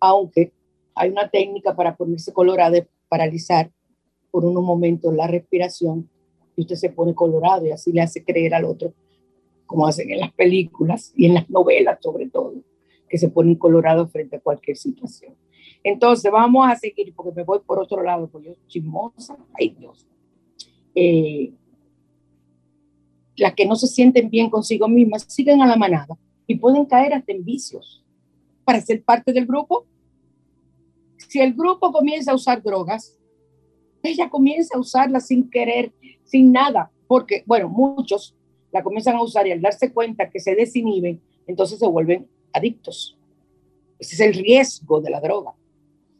[0.00, 0.52] aunque
[0.94, 3.70] hay una técnica para ponerse colorada, paralizar
[4.34, 6.10] por unos momentos la respiración
[6.56, 8.92] y usted se pone colorado y así le hace creer al otro,
[9.64, 12.52] como hacen en las películas y en las novelas sobre todo,
[13.08, 15.36] que se ponen colorados frente a cualquier situación.
[15.84, 20.04] Entonces, vamos a seguir, porque me voy por otro lado, porque yo chismosa, ay Dios.
[20.96, 21.52] Eh,
[23.36, 26.18] las que no se sienten bien consigo mismas siguen a la manada
[26.48, 28.04] y pueden caer hasta en vicios
[28.64, 29.86] para ser parte del grupo.
[31.18, 33.16] Si el grupo comienza a usar drogas,
[34.04, 35.92] ella comienza a usarla sin querer,
[36.24, 38.34] sin nada, porque, bueno, muchos
[38.72, 43.16] la comienzan a usar y al darse cuenta que se desinhiben, entonces se vuelven adictos.
[43.98, 45.54] Ese es el riesgo de la droga.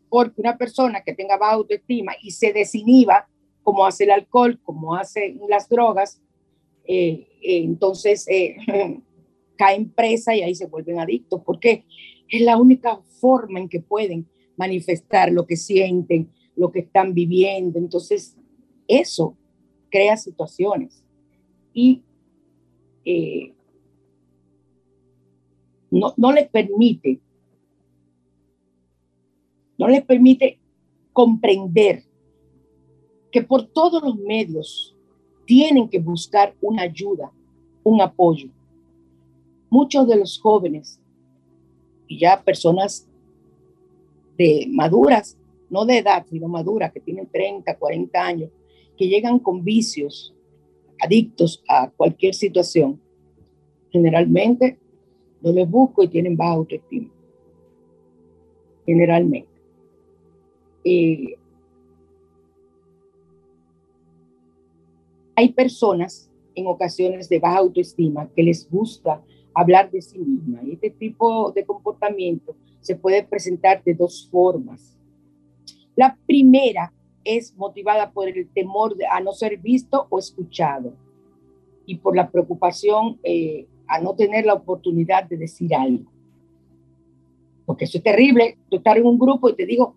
[0.08, 3.28] Porque una persona que tenga baja autoestima y se desinhiba,
[3.62, 6.20] como hace el alcohol, como hacen las drogas,
[6.84, 8.56] eh, eh, entonces eh,
[9.56, 11.84] caen presa y ahí se vuelven adictos, porque
[12.28, 17.78] es la única forma en que pueden manifestar lo que sienten, lo que están viviendo.
[17.78, 18.36] Entonces,
[18.86, 19.36] eso
[19.90, 21.02] crea situaciones
[21.72, 22.02] y
[23.04, 23.52] eh,
[25.90, 27.20] no, no les permite,
[29.78, 30.58] no les permite
[31.12, 32.04] comprender
[33.30, 34.96] que por todos los medios
[35.46, 37.32] tienen que buscar una ayuda,
[37.82, 38.48] un apoyo.
[39.70, 41.00] Muchos de los jóvenes
[42.06, 43.08] y ya personas
[44.36, 45.36] de maduras
[45.74, 48.50] no de edad, sino madura, que tienen 30, 40 años,
[48.96, 50.32] que llegan con vicios,
[51.00, 53.00] adictos a cualquier situación,
[53.90, 54.78] generalmente
[55.42, 57.10] no les busco y tienen baja autoestima.
[58.86, 59.52] Generalmente.
[65.36, 69.20] hay personas en ocasiones de baja autoestima que les gusta
[69.52, 70.60] hablar de sí misma.
[70.62, 74.94] Y este tipo de comportamiento se puede presentar de dos formas.
[75.96, 76.92] La primera
[77.24, 80.92] es motivada por el temor a no ser visto o escuchado
[81.86, 86.10] y por la preocupación eh, a no tener la oportunidad de decir algo.
[87.66, 89.94] Porque eso es terrible, tú estar en un grupo y te digo,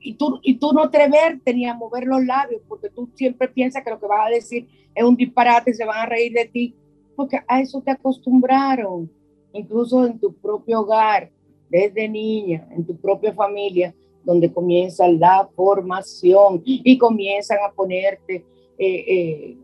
[0.00, 3.82] y tú, y tú no atreverte ni a mover los labios, porque tú siempre piensas
[3.82, 6.74] que lo que vas a decir es un disparate, se van a reír de ti,
[7.16, 9.10] porque a eso te acostumbraron,
[9.52, 11.30] incluso en tu propio hogar,
[11.68, 13.94] desde niña, en tu propia familia,
[14.28, 18.44] donde comienza la formación y comienzan a ponerte,
[18.76, 19.56] eh, eh,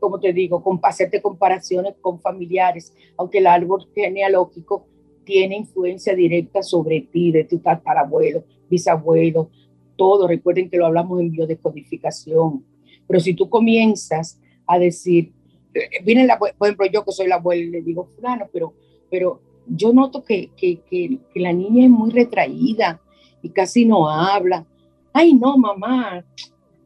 [0.00, 4.86] como te digo, con, hacerte comparaciones con familiares, aunque el árbol genealógico
[5.24, 9.50] tiene influencia directa sobre ti, de tu tatarabuelo, bisabuelo,
[9.94, 10.26] todo.
[10.26, 12.64] Recuerden que lo hablamos en biodescodificación.
[13.06, 15.34] Pero si tú comienzas a decir,
[15.74, 18.72] eh, viene por ejemplo, yo que soy la abuela, le digo, fulano, pero,
[19.10, 23.01] pero yo noto que, que, que la niña es muy retraída,
[23.42, 24.64] y casi no habla.
[25.12, 26.24] Ay, no, mamá,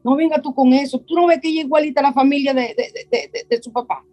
[0.03, 0.99] no venga tú con eso.
[0.99, 2.75] Tú no ves que ella igualita a la familia de,
[3.49, 4.03] de, su papá.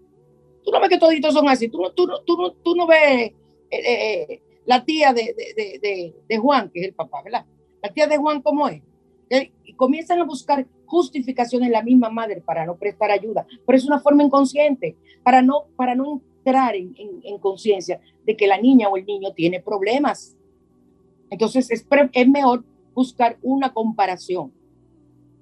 [0.62, 1.68] Tú no ves que toditos son así.
[1.68, 3.32] Tú no, tú tú tú no ves
[3.70, 7.44] eh, eh, la tía de, Juan, que es el papá, ¿verdad?
[7.82, 8.82] La tía de Juan, ¿cómo es?
[9.64, 13.84] Y comienzan a buscar justificación en la misma madre para no prestar ayuda, pero es
[13.84, 18.88] una forma inconsciente, para no, para no entrar en, en, conciencia de que la niña
[18.88, 20.36] o el niño tiene problemas.
[21.34, 21.84] Entonces es,
[22.28, 22.64] mejor
[22.94, 24.52] buscar una comparación.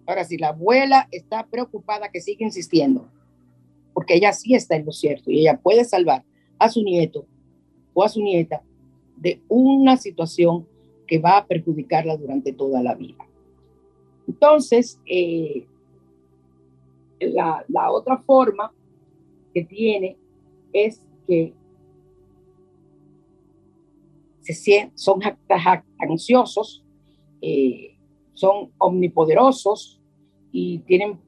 [0.07, 3.11] Ahora, si la abuela está preocupada, que sigue insistiendo,
[3.93, 6.25] porque ella sí está en lo cierto y ella puede salvar
[6.59, 7.27] a su nieto
[7.93, 8.63] o a su nieta
[9.19, 10.67] de una situación
[11.07, 13.29] que va a perjudicarla durante toda la vida.
[14.27, 15.67] Entonces, eh,
[17.21, 18.73] la, otra forma
[19.53, 20.17] que tiene
[20.73, 21.53] es que
[24.43, 25.21] se son
[25.99, 26.85] ansiosos,
[27.41, 27.97] eh,
[28.33, 30.01] son omnipoderosos
[30.51, 31.19] y tienen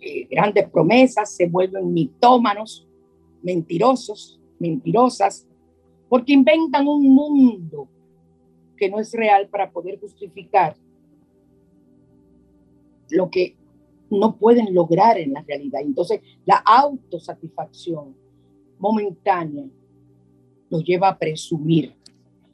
[0.00, 2.86] eh, grandes promesas, se vuelven mitómanos,
[3.42, 5.46] mentirosos, mentirosas,
[6.08, 7.88] porque inventan un mundo
[8.76, 10.76] que no es real para poder justificar
[13.10, 13.56] lo que
[14.10, 15.80] no pueden lograr en la realidad.
[15.82, 18.14] Entonces, la autosatisfacción
[18.78, 19.66] momentánea
[20.70, 21.94] lo lleva a presumir.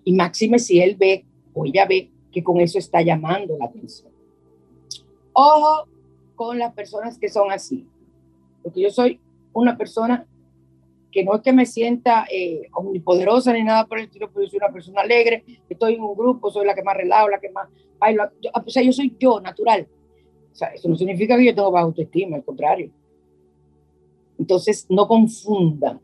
[0.04, 1.24] Y máxime si él ve
[1.54, 4.10] o ella ve que con eso está llamando la atención.
[5.32, 5.86] Ojo
[6.34, 7.86] con las personas que son así,
[8.62, 9.20] porque yo soy
[9.52, 10.26] una persona
[11.12, 14.50] que no es que me sienta eh, omnipoderosa ni nada por el estilo, pero yo
[14.50, 17.50] soy una persona alegre, estoy en un grupo, soy la que más relajo, la que
[17.50, 18.24] más bailo,
[18.54, 19.86] o sea, yo soy yo, natural.
[20.50, 22.90] O sea, eso no significa que yo tengo baja autoestima, al contrario.
[24.38, 26.00] Entonces, no confundan,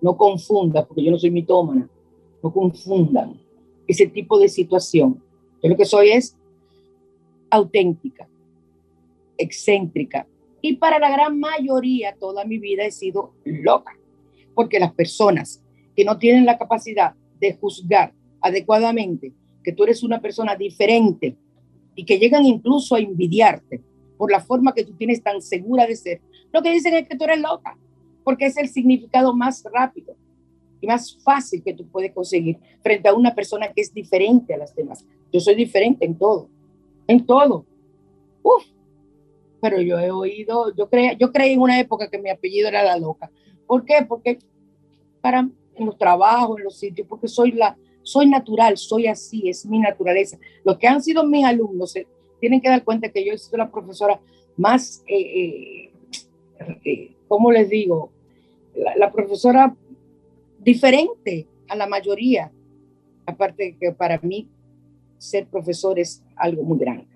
[0.00, 1.88] no confundan, porque yo no soy mitómana,
[2.42, 3.40] no confundan
[3.86, 5.22] ese tipo de situación.
[5.62, 6.36] Yo lo que soy es
[7.50, 8.28] auténtica,
[9.36, 10.26] excéntrica,
[10.60, 13.96] y para la gran mayoría toda mi vida he sido loca,
[14.54, 15.62] porque las personas
[15.96, 19.32] que no tienen la capacidad de juzgar adecuadamente
[19.62, 21.36] que tú eres una persona diferente
[21.94, 23.82] y que llegan incluso a envidiarte
[24.16, 26.20] por la forma que tú tienes tan segura de ser,
[26.52, 27.76] lo que dicen es que tú eres loca,
[28.24, 30.16] porque es el significado más rápido
[30.86, 34.74] más fácil que tú puedes conseguir frente a una persona que es diferente a las
[34.74, 35.04] demás.
[35.32, 36.48] Yo soy diferente en todo,
[37.06, 37.64] en todo.
[38.42, 38.64] Uf,
[39.60, 42.82] pero yo he oído, yo creí, yo creí en una época que mi apellido era
[42.82, 43.30] la loca.
[43.66, 44.04] ¿Por qué?
[44.06, 44.38] Porque
[45.20, 49.64] para en los trabajos, en los sitios, porque soy la, soy natural, soy así, es
[49.66, 50.38] mi naturaleza.
[50.64, 51.94] Los que han sido mis alumnos
[52.40, 54.20] tienen que dar cuenta que yo he sido la profesora
[54.56, 55.90] más, eh, eh,
[56.84, 58.10] eh, ¿cómo les digo?
[58.96, 59.76] La, profesora
[60.62, 62.52] diferente a la mayoría.
[63.26, 64.48] Aparte que para mí
[65.18, 67.06] ser profesor es algo muy grande.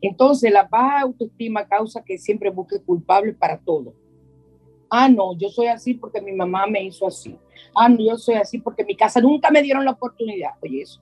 [0.00, 3.94] Entonces, la baja autoestima causa que siempre busque culpable para todo.
[4.90, 7.36] Ah, no, yo soy así porque mi mamá me hizo así.
[7.74, 10.50] Ah, no, yo soy así porque mi casa nunca me dieron la oportunidad.
[10.60, 11.00] Oye, eso.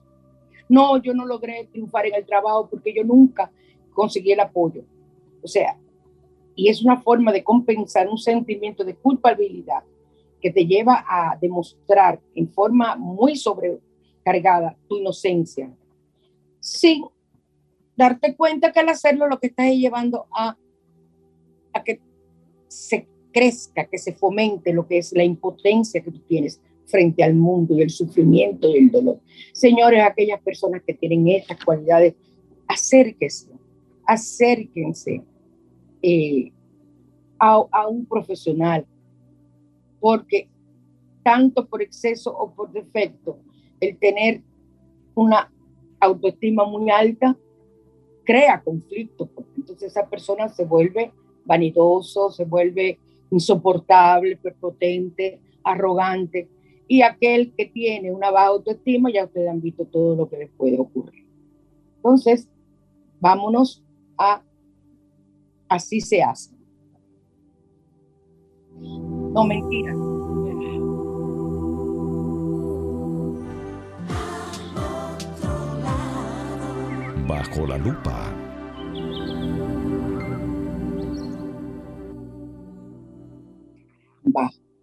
[0.69, 3.51] No, yo no logré triunfar en el trabajo porque yo nunca
[3.93, 4.83] conseguí el apoyo.
[5.43, 5.77] O sea,
[6.55, 9.83] y es una forma de compensar un sentimiento de culpabilidad
[10.41, 15.71] que te lleva a demostrar en forma muy sobrecargada tu inocencia,
[16.59, 17.05] sin
[17.95, 20.57] darte cuenta que al hacerlo lo que estás llevando a,
[21.73, 22.01] a que
[22.67, 27.35] se crezca, que se fomente lo que es la impotencia que tú tienes frente al
[27.35, 29.19] mundo y el sufrimiento y el dolor.
[29.53, 32.15] Señores, aquellas personas que tienen estas cualidades,
[32.67, 33.49] acérquense,
[34.05, 35.23] acérquense
[36.01, 36.51] eh,
[37.39, 38.85] a, a un profesional,
[40.01, 40.49] porque
[41.23, 43.37] tanto por exceso o por defecto,
[43.79, 44.41] el tener
[45.15, 45.49] una
[45.99, 47.37] autoestima muy alta
[48.25, 51.13] crea conflictos, porque entonces esa persona se vuelve
[51.45, 52.99] vanidoso, se vuelve
[53.29, 56.49] insoportable, prepotente, arrogante.
[56.87, 60.51] Y aquel que tiene una baja autoestima, ya ustedes han visto todo lo que les
[60.51, 61.25] puede ocurrir.
[61.97, 62.49] Entonces,
[63.19, 63.83] vámonos
[64.17, 64.43] a
[65.69, 66.51] así se hace.
[69.33, 69.93] No mentira.
[77.27, 78.31] Bajo la lupa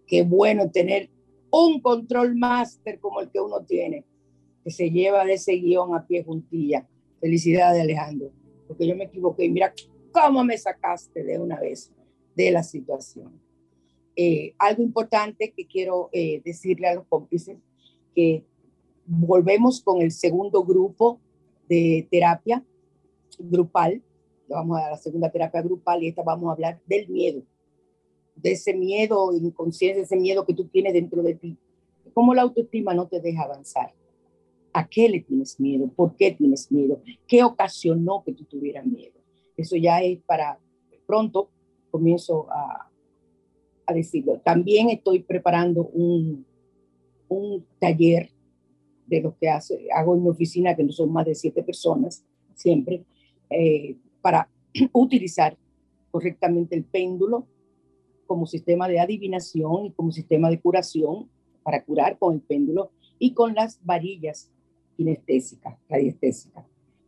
[0.09, 1.07] Qué bueno tener
[1.51, 4.03] un control máster como el que uno tiene,
[4.63, 6.87] que se lleva de ese guion a pie juntilla.
[7.21, 8.31] Felicidades, Alejandro,
[8.67, 9.71] porque yo me equivoqué y mira
[10.11, 11.93] cómo me sacaste de una vez
[12.35, 13.39] de la situación.
[14.21, 17.57] Eh, algo importante que quiero eh, decirle a los cómplices,
[18.13, 18.43] que
[19.05, 21.21] volvemos con el segundo grupo
[21.69, 22.65] de terapia
[23.37, 24.01] grupal,
[24.49, 27.43] vamos a la segunda terapia grupal y esta vamos a hablar del miedo
[28.41, 31.57] de ese miedo inconsciente, ese miedo que tú tienes dentro de ti.
[32.13, 33.93] Cómo la autoestima no te deja avanzar.
[34.73, 35.89] ¿A qué le tienes miedo?
[35.95, 37.01] ¿Por qué tienes miedo?
[37.27, 39.19] ¿Qué ocasionó que tú tuvieras miedo?
[39.57, 40.59] Eso ya es para
[41.05, 41.49] pronto,
[41.91, 42.88] comienzo a,
[43.89, 44.39] a decirlo.
[44.39, 46.45] También estoy preparando un,
[47.27, 48.29] un taller
[49.07, 52.23] de lo que hace, hago en mi oficina, que no son más de siete personas,
[52.53, 53.03] siempre,
[53.49, 54.47] eh, para
[54.93, 55.57] utilizar
[56.11, 57.47] correctamente el péndulo
[58.27, 61.27] como sistema de adivinación y como sistema de curación
[61.63, 64.51] para curar con el péndulo y con las varillas
[64.95, 66.65] kinestésicas, radiestésicas.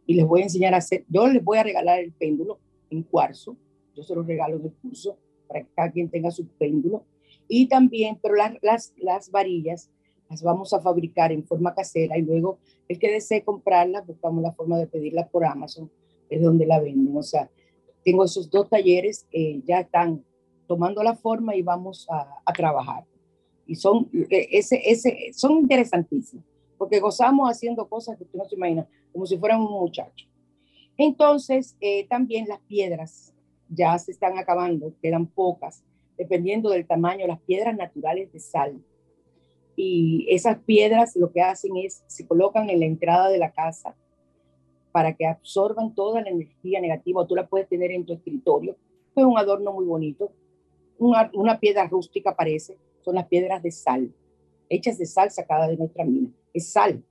[0.07, 2.59] Y les voy a enseñar a hacer, yo les voy a regalar el péndulo
[2.89, 3.55] en cuarzo,
[3.95, 5.17] yo se los regalo en el curso
[5.51, 7.03] para que cada quien tenga su péndulo.
[7.47, 9.89] Y también, pero las, las, las varillas
[10.29, 14.53] las vamos a fabricar en forma casera y luego el que desee comprarlas, buscamos la
[14.53, 15.91] forma de pedirlas por Amazon,
[16.29, 17.15] es donde la venden.
[17.17, 17.49] O sea,
[18.03, 20.23] tengo esos dos talleres, eh, ya están
[20.67, 23.03] tomando la forma y vamos a, a trabajar.
[23.67, 26.45] Y son, eh, ese, ese, son interesantísimos,
[26.77, 30.27] porque gozamos haciendo cosas que usted no se imagina, como si fueran un muchacho.
[30.97, 33.33] Entonces, eh, también las piedras
[33.74, 35.84] ya se están acabando, quedan pocas,
[36.17, 38.82] dependiendo del tamaño, las piedras naturales de sal
[39.76, 43.95] y esas piedras lo que hacen es, se colocan en la entrada de la casa
[44.91, 47.26] para que absorban toda la energía negativa.
[47.26, 48.76] Tú la puedes tener en tu escritorio.
[49.15, 50.32] Es un adorno muy bonito.
[50.97, 52.78] Una, una piedra rústica parece.
[53.01, 54.13] Son las piedras de sal,
[54.69, 56.30] hechas de sal sacada de nuestra mina.
[56.53, 57.03] Es sal,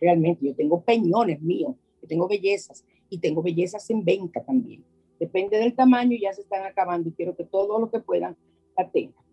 [0.00, 0.44] realmente.
[0.44, 4.84] Yo tengo peñones míos, yo tengo bellezas y tengo bellezas en venta también.
[5.18, 8.36] Depende del tamaño, ya se están acabando y quiero que todo lo que puedan
[8.76, 9.24] la tengan.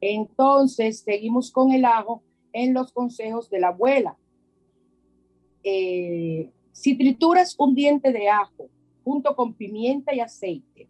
[0.00, 4.16] Entonces, seguimos con el ajo en los consejos de la abuela.
[5.62, 8.68] Eh, si trituras un diente de ajo
[9.04, 10.88] junto con pimienta y aceite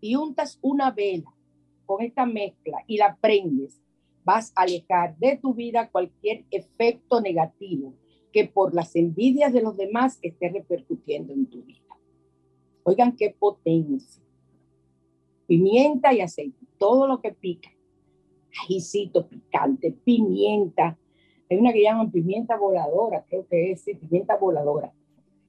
[0.00, 1.32] y untas una vela
[1.84, 3.80] con esta mezcla y la prendes,
[4.24, 7.94] vas a alejar de tu vida cualquier efecto negativo
[8.32, 11.85] que por las envidias de los demás esté repercutiendo en tu vida.
[12.88, 14.22] Oigan qué potencia.
[15.46, 17.70] Pimienta y aceite, todo lo que pica
[18.58, 20.98] ajicito picante, pimienta.
[21.50, 24.92] Hay una que llaman pimienta voladora, creo que es, pimienta voladora.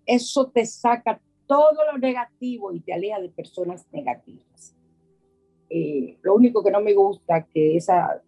[0.06, 4.76] Eso te saca todo lo negativo y te aleja de personas negativas.
[5.70, 8.22] Eh, lo único que no me gusta que esa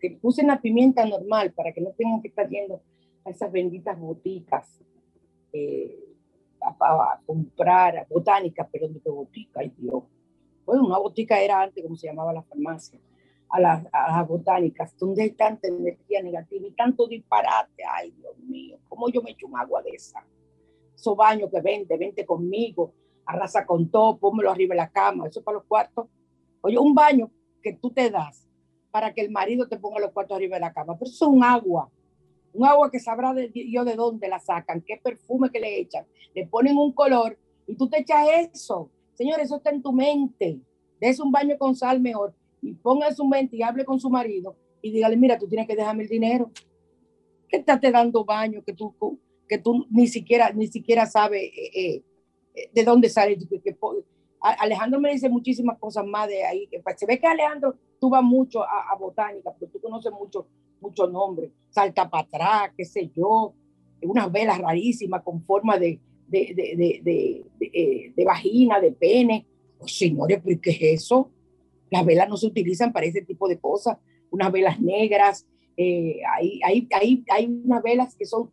[0.00, 2.82] que usen la pimienta normal para que no tengan que estar yendo
[3.24, 4.80] a esas benditas boticas
[5.52, 6.11] eh,
[6.64, 10.04] a, comprar botánicas, pero de botica, ay Dios.
[10.64, 12.98] Bueno, una botica era antes como se llamaba la farmacia
[13.52, 17.82] a las, botánicas, donde hay tanta energía negativa y tanto disparate.
[17.86, 20.24] Ay, Dios mío, ¿cómo yo me echo un agua de esa?
[20.94, 22.94] Esos baños que vente, vente conmigo,
[23.26, 26.06] arrasa con todo, pónmelo arriba de la cama, eso es para los cuartos.
[26.62, 27.30] Oye, un baño
[27.62, 28.48] que tú te das
[28.90, 31.30] para que el marido te ponga los cuartos arriba de la cama, pero eso es
[31.30, 31.90] un agua,
[32.52, 36.04] un agua que sabrá de, yo de dónde la sacan, qué perfume que le echan,
[36.34, 38.90] le ponen un color y tú te echas eso.
[39.14, 40.60] Señor, eso está en tu mente.
[41.00, 44.56] Es un baño con sal mejor y ponga su mente y hable con su marido
[44.82, 46.50] y dígale, mira, tú tienes que dejarme el dinero.
[47.48, 48.94] ¿Qué estás te dando baño que tú,
[49.48, 52.02] que tú ni siquiera, ni siquiera sabes eh,
[52.54, 53.38] eh, de dónde sale?
[54.40, 56.68] Alejandro me dice muchísimas cosas más de ahí.
[56.96, 60.48] Se ve que Alejandro tú vas mucho a, botánica, porque tú conoces mucho,
[60.80, 61.52] muchos nombres.
[61.70, 63.54] Salta para atrás, qué sé yo,
[64.02, 69.46] unas velas rarísimas con forma de, de, de, de, de eh, vagina, de pene.
[69.78, 71.30] Oh, señores, ¿pero qué es eso?
[71.90, 73.96] Las velas no se utilizan para ese tipo de cosas,
[74.32, 75.46] unas velas negras,
[75.76, 78.50] eh, hay, hay, hay, hay, unas velas que son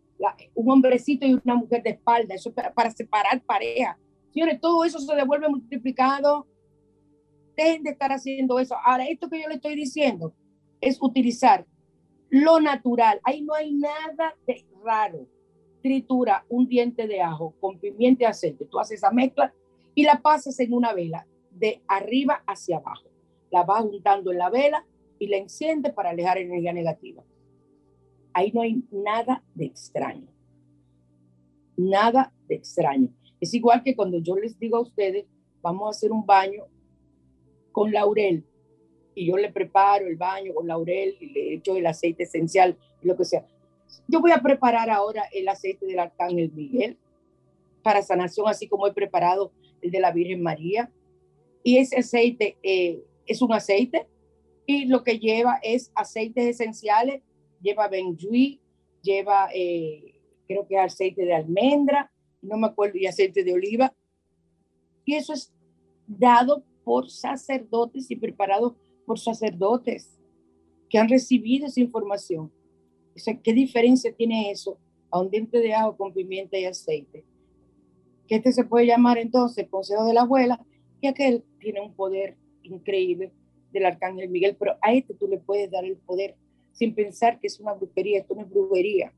[0.54, 3.97] un hombrecito y una mujer de espalda, eso es para, separar pareja.
[4.32, 6.45] Señores, todo eso se devuelve multiplicado.
[7.60, 8.76] Dejen de estar haciendo eso.
[8.86, 10.34] Ahora, esto que yo le estoy diciendo
[10.80, 11.66] es utilizar
[12.30, 13.20] lo natural.
[13.24, 15.28] Ahí no hay nada de raro.
[15.82, 18.66] Tritura un diente de ajo con pimienta y aceite.
[18.66, 19.53] Tú haces esa mezcla
[19.93, 23.10] y la pasas en una vela de arriba hacia abajo
[23.51, 24.86] la va juntando en la vela
[25.18, 27.24] y la enciende para alejar energía negativa.
[28.34, 30.28] Ahí no hay nada de extraño.
[31.76, 33.10] Nada de extraño.
[33.39, 35.26] Es igual que cuando yo les digo a ustedes,
[35.62, 36.66] vamos a hacer un baño
[37.80, 38.44] con laurel
[39.16, 43.16] y yo le preparo el baño con laurel y le echo el aceite esencial lo
[43.16, 43.48] que sea.
[44.06, 46.98] Yo voy a preparar ahora el aceite del Arcángel Miguel
[47.82, 50.92] para sanación, así como he preparado el de la Virgen María.
[51.64, 54.10] Y ese aceite eh, es un aceite
[54.66, 57.22] y lo que lleva es aceites esenciales,
[57.62, 58.60] lleva benjuí,
[59.02, 60.20] lleva eh,
[60.50, 62.12] creo que aceite de almendra,
[62.42, 63.94] no me acuerdo, y aceite de oliva.
[65.06, 65.54] Y eso es
[66.06, 68.76] dado por sacerdotes y preparado
[69.06, 70.20] por sacerdotes
[70.90, 72.52] que han recibido esa información.
[73.16, 74.80] O ¿Qué diferencia tiene eso
[75.12, 77.24] a un diente de ajo con pimienta y aceite.
[78.28, 80.64] Que este se puede llamar entonces el consejo de la abuela,
[81.02, 83.32] que aquel tiene un poder increíble
[83.72, 86.36] del arcángel Miguel, pero a este tú le puedes dar el poder
[86.72, 89.14] sin pensar que es una brujería, esto no es brujería.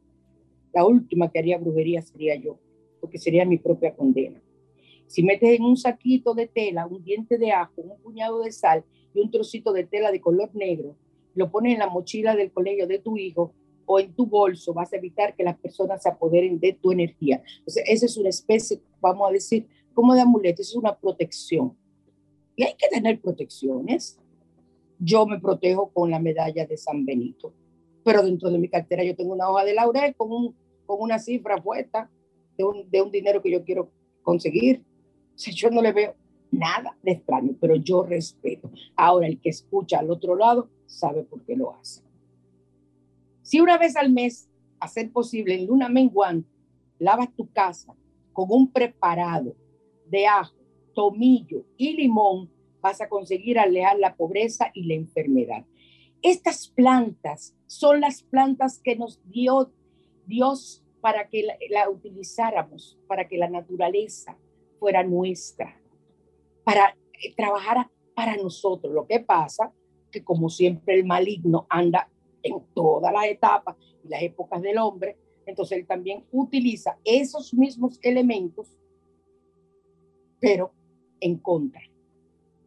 [0.73, 2.57] La última que haría brujería sería yo,
[3.01, 4.41] porque sería mi propia condena.
[5.11, 8.85] Si metes en un saquito de tela un diente de ajo, un puñado de sal
[9.13, 10.95] y un trocito de tela de color negro,
[11.35, 13.53] lo pones en la mochila del colegio de tu hijo
[13.85, 17.43] o en tu bolso, vas a evitar que las personas se apoderen de tu energía.
[17.57, 21.75] Entonces, esa es una especie, vamos a decir, como de amuleto, es una protección.
[22.55, 24.17] Y hay que tener protecciones.
[24.97, 27.53] Yo me protejo con la medalla de San Benito,
[28.05, 30.55] pero dentro de mi cartera yo tengo una hoja de laurel con, un,
[30.85, 32.09] con una cifra puesta
[32.57, 33.91] de un, de un dinero que yo quiero
[34.21, 34.85] conseguir.
[35.33, 36.15] O yo no le veo
[36.51, 38.69] nada de extraño, pero yo respeto.
[38.95, 42.01] Ahora, el que escucha al otro lado sabe por qué lo hace.
[43.41, 46.49] Si una vez al mes, a ser posible, en luna menguante,
[46.99, 47.95] lavas tu casa
[48.33, 49.55] con un preparado
[50.07, 50.55] de ajo,
[50.93, 52.49] tomillo y limón,
[52.81, 55.65] vas a conseguir alejar la pobreza y la enfermedad.
[56.21, 59.71] Estas plantas son las plantas que nos dio
[60.27, 64.37] Dios para que la, utilizáramos, para que la naturaleza
[64.81, 65.79] fuera nuestra,
[66.63, 68.91] para eh, trabajar para nosotros.
[68.91, 69.71] Lo que pasa
[70.11, 72.09] que como siempre el maligno anda
[72.41, 77.99] en todas las etapas y las épocas del hombre, entonces él también utiliza esos mismos
[78.01, 78.75] elementos,
[80.39, 80.73] pero
[81.19, 81.83] en contra.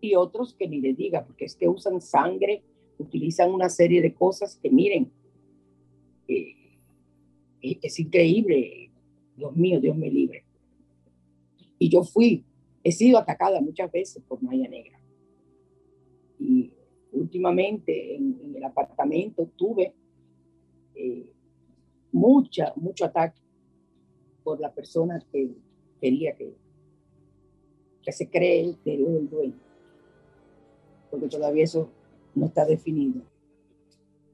[0.01, 2.63] Y otros que ni le diga, porque es que usan sangre,
[2.97, 5.11] utilizan una serie de cosas que miren,
[6.29, 6.79] eh,
[7.61, 8.93] eh, es increíble,
[9.37, 10.45] Dios mío, Dios me libre.
[11.79, 12.45] Y yo fui,
[12.83, 15.01] he sido atacada muchas veces por Maya Negra.
[16.39, 16.73] Y
[17.13, 19.95] últimamente en, el apartamento tuve
[20.95, 21.33] eh,
[22.13, 23.41] mucha, mucho ataque
[24.43, 25.51] por la persona que
[26.01, 26.55] quería que,
[28.03, 29.59] que se cree que es el dueño,
[31.11, 31.91] porque todavía eso
[32.35, 33.23] no está definido.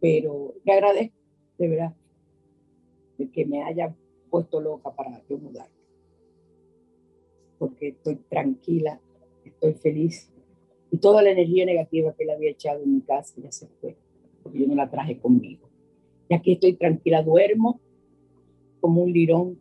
[0.01, 1.17] Pero le agradezco,
[1.59, 1.95] de verdad,
[3.19, 3.95] de que me haya
[4.31, 5.69] puesto loca para yo mudar,
[7.61, 8.99] porque estoy tranquila,
[9.45, 10.31] estoy feliz
[10.91, 13.97] y toda la energía negativa que él había echado en mi casa ya se fue,
[14.43, 15.69] porque yo no la traje conmigo.
[16.31, 17.79] Y aquí estoy tranquila, duermo
[18.81, 19.59] como un lirón,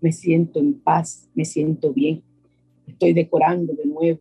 [0.00, 2.24] me siento en paz, me siento bien,
[2.88, 4.18] estoy decorando de nuevo.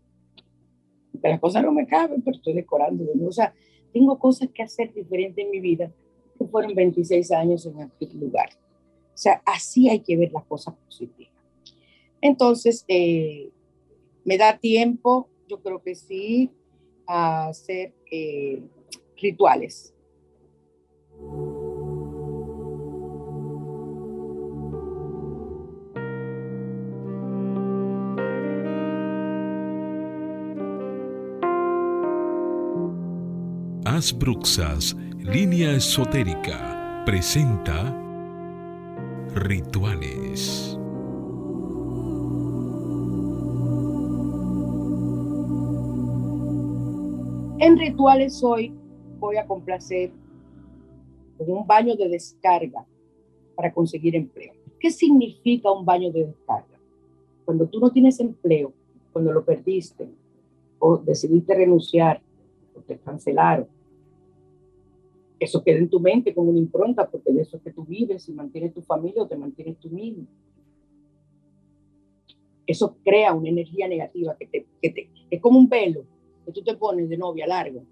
[1.12, 3.30] Aunque las cosas no me caben, pero estoy decorando de nuevo.
[3.30, 3.56] O sea,
[3.92, 5.92] tengo cosas que hacer diferentes en mi vida,
[6.38, 8.50] que fueron 26 años en aquel lugar.
[9.16, 11.35] O sea, así hay que ver las cosas positivas.
[12.22, 13.50] Entonces, eh,
[14.24, 16.52] me da tiempo yo creo que sí,
[17.08, 18.62] a hacer eh,
[19.18, 19.94] rituales.
[33.86, 37.96] Asbruxas, línea esotérica, presenta
[39.36, 40.78] rituales.
[47.58, 48.74] En rituales hoy
[49.18, 50.12] voy a complacer
[51.38, 52.86] con un baño de descarga
[53.56, 54.54] para conseguir empleo.
[54.78, 56.78] ¿Qué significa un baño de descarga?
[57.46, 58.74] Cuando tú no tienes empleo,
[59.14, 60.10] cuando lo perdiste
[60.80, 62.22] o decidiste renunciar
[62.76, 63.68] o te cancelaron,
[65.40, 68.28] eso queda en tu mente como una impronta porque de eso es que tú vives
[68.28, 70.26] y mantienes tu familia o te mantienes tú mismo.
[72.68, 76.04] Eso crea una energía negativa que te, que es como un velo
[76.46, 77.84] que tú te pones de novia largo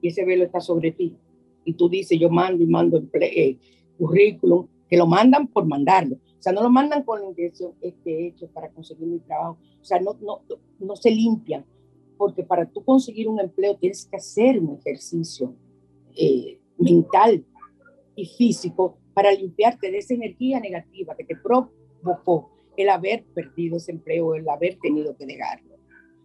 [0.00, 1.16] y ese velo está sobre ti
[1.64, 3.56] y tú dices yo mando y mando eh,
[3.98, 6.16] currículum, que lo mandan por mandarlo.
[6.16, 9.58] O sea, no lo mandan con la intención, este hecho para conseguir mi trabajo.
[9.80, 10.42] O sea, no, no,
[10.80, 11.64] no se limpian,
[12.18, 15.54] porque para tú conseguir un empleo tienes que hacer un ejercicio
[16.16, 17.44] eh, mental
[18.16, 23.92] y físico para limpiarte de esa energía negativa que te provocó el haber perdido ese
[23.92, 25.71] empleo, el haber tenido que negarlo.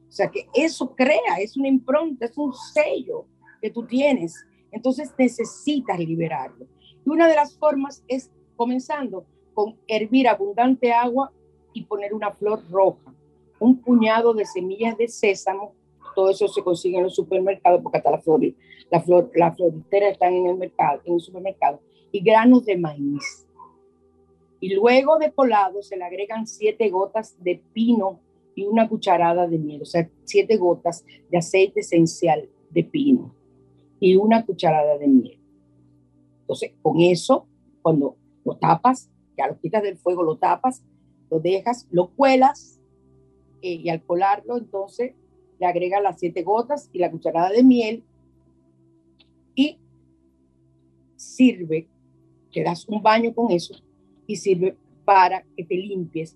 [0.08, 3.26] O sea que eso crea, es una impronta, es un sello
[3.62, 4.36] que tú tienes.
[4.72, 6.66] Entonces necesitas liberarlo.
[7.06, 11.32] Y una de las formas es comenzando con hervir abundante agua
[11.74, 13.14] y poner una flor roja,
[13.60, 15.74] un puñado de semillas de sésamo.
[16.16, 18.42] Todo eso se consigue en los supermercados porque hasta la flor,
[18.90, 21.80] la flor, la floristera están en el mercado, en el supermercado
[22.12, 23.48] y granos de maíz.
[24.60, 28.20] Y luego de colado se le agregan siete gotas de pino
[28.58, 33.36] y una cucharada de miel, o sea, siete gotas de aceite esencial de pino
[34.00, 35.40] y una cucharada de miel.
[36.42, 37.48] Entonces, con eso,
[37.84, 40.84] cuando lo tapas, Ya lo quitas del fuego, lo tapas,
[41.30, 42.82] lo dejas, lo cuelas
[43.62, 45.14] eh, y al colarlo entonces
[45.60, 48.04] le agregas las siete gotas y la cucharada de miel
[49.54, 49.78] y
[51.16, 51.88] sirve,
[52.52, 53.76] te das un baño con eso
[54.26, 56.36] y sirve para que te limpies.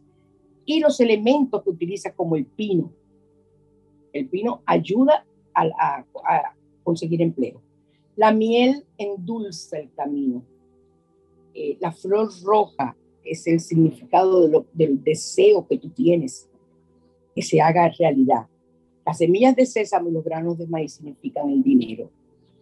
[0.71, 2.93] Y los elementos que utilizas como el pino.
[4.13, 6.05] El pino ayuda a,
[6.81, 7.61] conseguir empleo.
[8.15, 10.45] La miel endulza el camino.
[11.53, 16.49] Eh, la flor roja es el significado del deseo que tú tienes
[17.35, 18.47] que se haga realidad.
[19.05, 22.05] Las semillas de sésamo y los granos de maíz significan el dinero.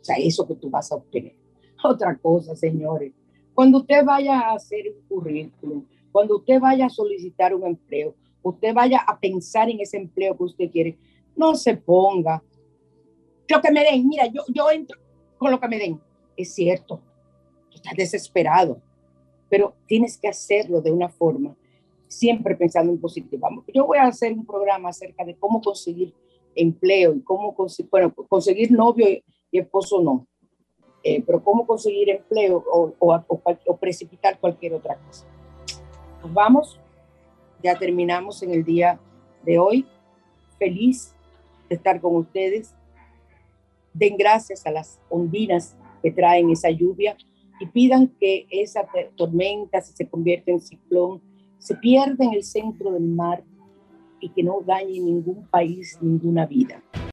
[0.01, 1.35] O sea, eso que tú vas a obtener.
[1.83, 3.13] Otra cosa, señores,
[3.53, 8.73] cuando usted vaya a hacer un currículum, cuando usted vaya a solicitar un empleo, usted
[8.73, 10.97] vaya a pensar en ese empleo que usted quiere,
[11.35, 12.43] no se ponga
[13.47, 14.99] lo que me den, mira, yo, yo entro
[15.37, 15.99] con lo que me den.
[16.37, 17.01] Es cierto,
[17.73, 18.81] estás desesperado,
[19.49, 21.55] pero tienes que hacerlo de una forma
[22.07, 23.47] siempre pensando en positivo.
[23.73, 26.13] Yo voy a hacer un programa acerca de cómo conseguir
[26.55, 27.55] empleo y cómo
[27.91, 30.27] bueno, conseguir novio y, esposo no,
[31.03, 35.25] eh, pero cómo conseguir empleo o, o, o, precipitar cualquier otra cosa.
[36.21, 36.79] Nos vamos,
[37.63, 38.99] ya terminamos en el día
[39.43, 39.85] de hoy.
[40.57, 41.15] Feliz
[41.69, 42.75] de estar con ustedes.
[43.93, 47.15] Den gracias a las ondinas que traen esa lluvia
[47.59, 51.21] y pidan que esa tormenta, si se convierte en ciclón,
[51.57, 53.43] se pierda en el centro del mar
[54.19, 56.83] y que no dañe ningún país, ninguna vida.